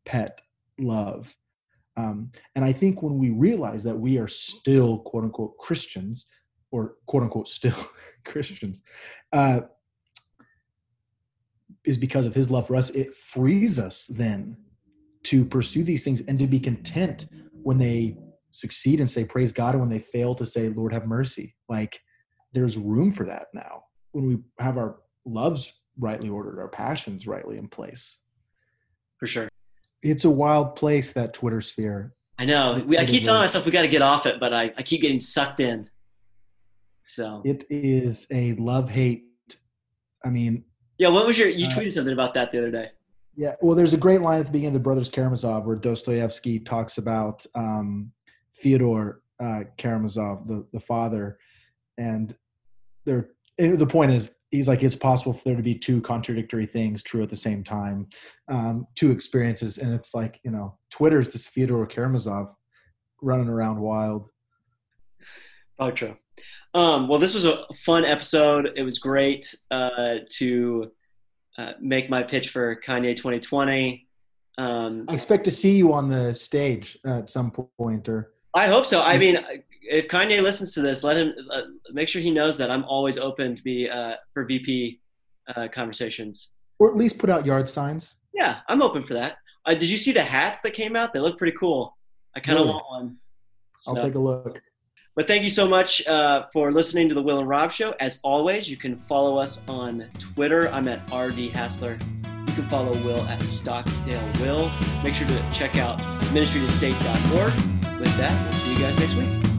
[0.05, 0.41] pet
[0.79, 1.33] love.
[1.97, 6.27] Um, and I think when we realize that we are still quote unquote Christians,
[6.71, 7.75] or quote unquote still
[8.25, 8.81] Christians,
[9.33, 9.61] uh,
[11.85, 12.89] is because of his love for us.
[12.91, 14.57] It frees us then
[15.23, 17.27] to pursue these things and to be content
[17.63, 18.17] when they
[18.51, 21.55] succeed and say praise God, and when they fail to say Lord have mercy.
[21.69, 21.99] Like
[22.53, 27.57] there's room for that now when we have our loves rightly ordered, our passions rightly
[27.57, 28.19] in place.
[29.17, 29.49] For sure.
[30.03, 32.13] It's a wild place that Twitter sphere.
[32.39, 32.83] I know.
[32.85, 35.01] We, I keep telling myself we got to get off it, but I, I keep
[35.01, 35.87] getting sucked in.
[37.05, 39.25] So it is a love hate.
[40.25, 40.63] I mean,
[40.97, 41.09] yeah.
[41.09, 41.49] What was your?
[41.49, 42.89] You uh, tweeted uh, something about that the other day.
[43.35, 43.55] Yeah.
[43.61, 46.97] Well, there's a great line at the beginning of the Brothers Karamazov where Dostoevsky talks
[46.97, 48.11] about um,
[48.53, 51.37] Fyodor uh, Karamazov, the the father,
[51.97, 52.35] and
[53.05, 53.29] there.
[53.57, 57.23] The point is, he's like, it's possible for there to be two contradictory things true
[57.23, 58.07] at the same time,
[58.49, 62.53] um, two experiences, and it's like you know, Twitter's this Fyodor Karamazov
[63.21, 64.29] running around wild.
[65.79, 66.15] Oh, true.
[66.73, 68.69] Um, well, this was a fun episode.
[68.75, 70.91] It was great uh, to
[71.57, 74.07] uh, make my pitch for Kanye 2020.
[74.57, 78.85] Um, I expect to see you on the stage at some point, or I hope
[78.85, 79.01] so.
[79.01, 79.37] I mean,
[79.81, 81.61] if Kanye listens to this, let him uh,
[81.91, 84.99] make sure he knows that I'm always open to be uh, for VP
[85.55, 88.15] uh, conversations, or at least put out yard signs.
[88.33, 89.37] Yeah, I'm open for that.
[89.65, 91.13] Uh, did you see the hats that came out?
[91.13, 91.97] They look pretty cool.
[92.35, 92.73] I kind of really?
[92.73, 93.17] want one.
[93.79, 93.95] So.
[93.95, 94.61] I'll take a look.
[95.15, 97.93] But thank you so much uh, for listening to the Will and Rob Show.
[97.99, 100.69] As always, you can follow us on Twitter.
[100.69, 101.99] I'm at RD Hassler.
[102.47, 104.71] You can follow Will at Stockdale Will.
[105.03, 105.99] Make sure to check out
[106.31, 107.99] ministrytostate.org.
[107.99, 109.50] With that, we'll see you guys next week.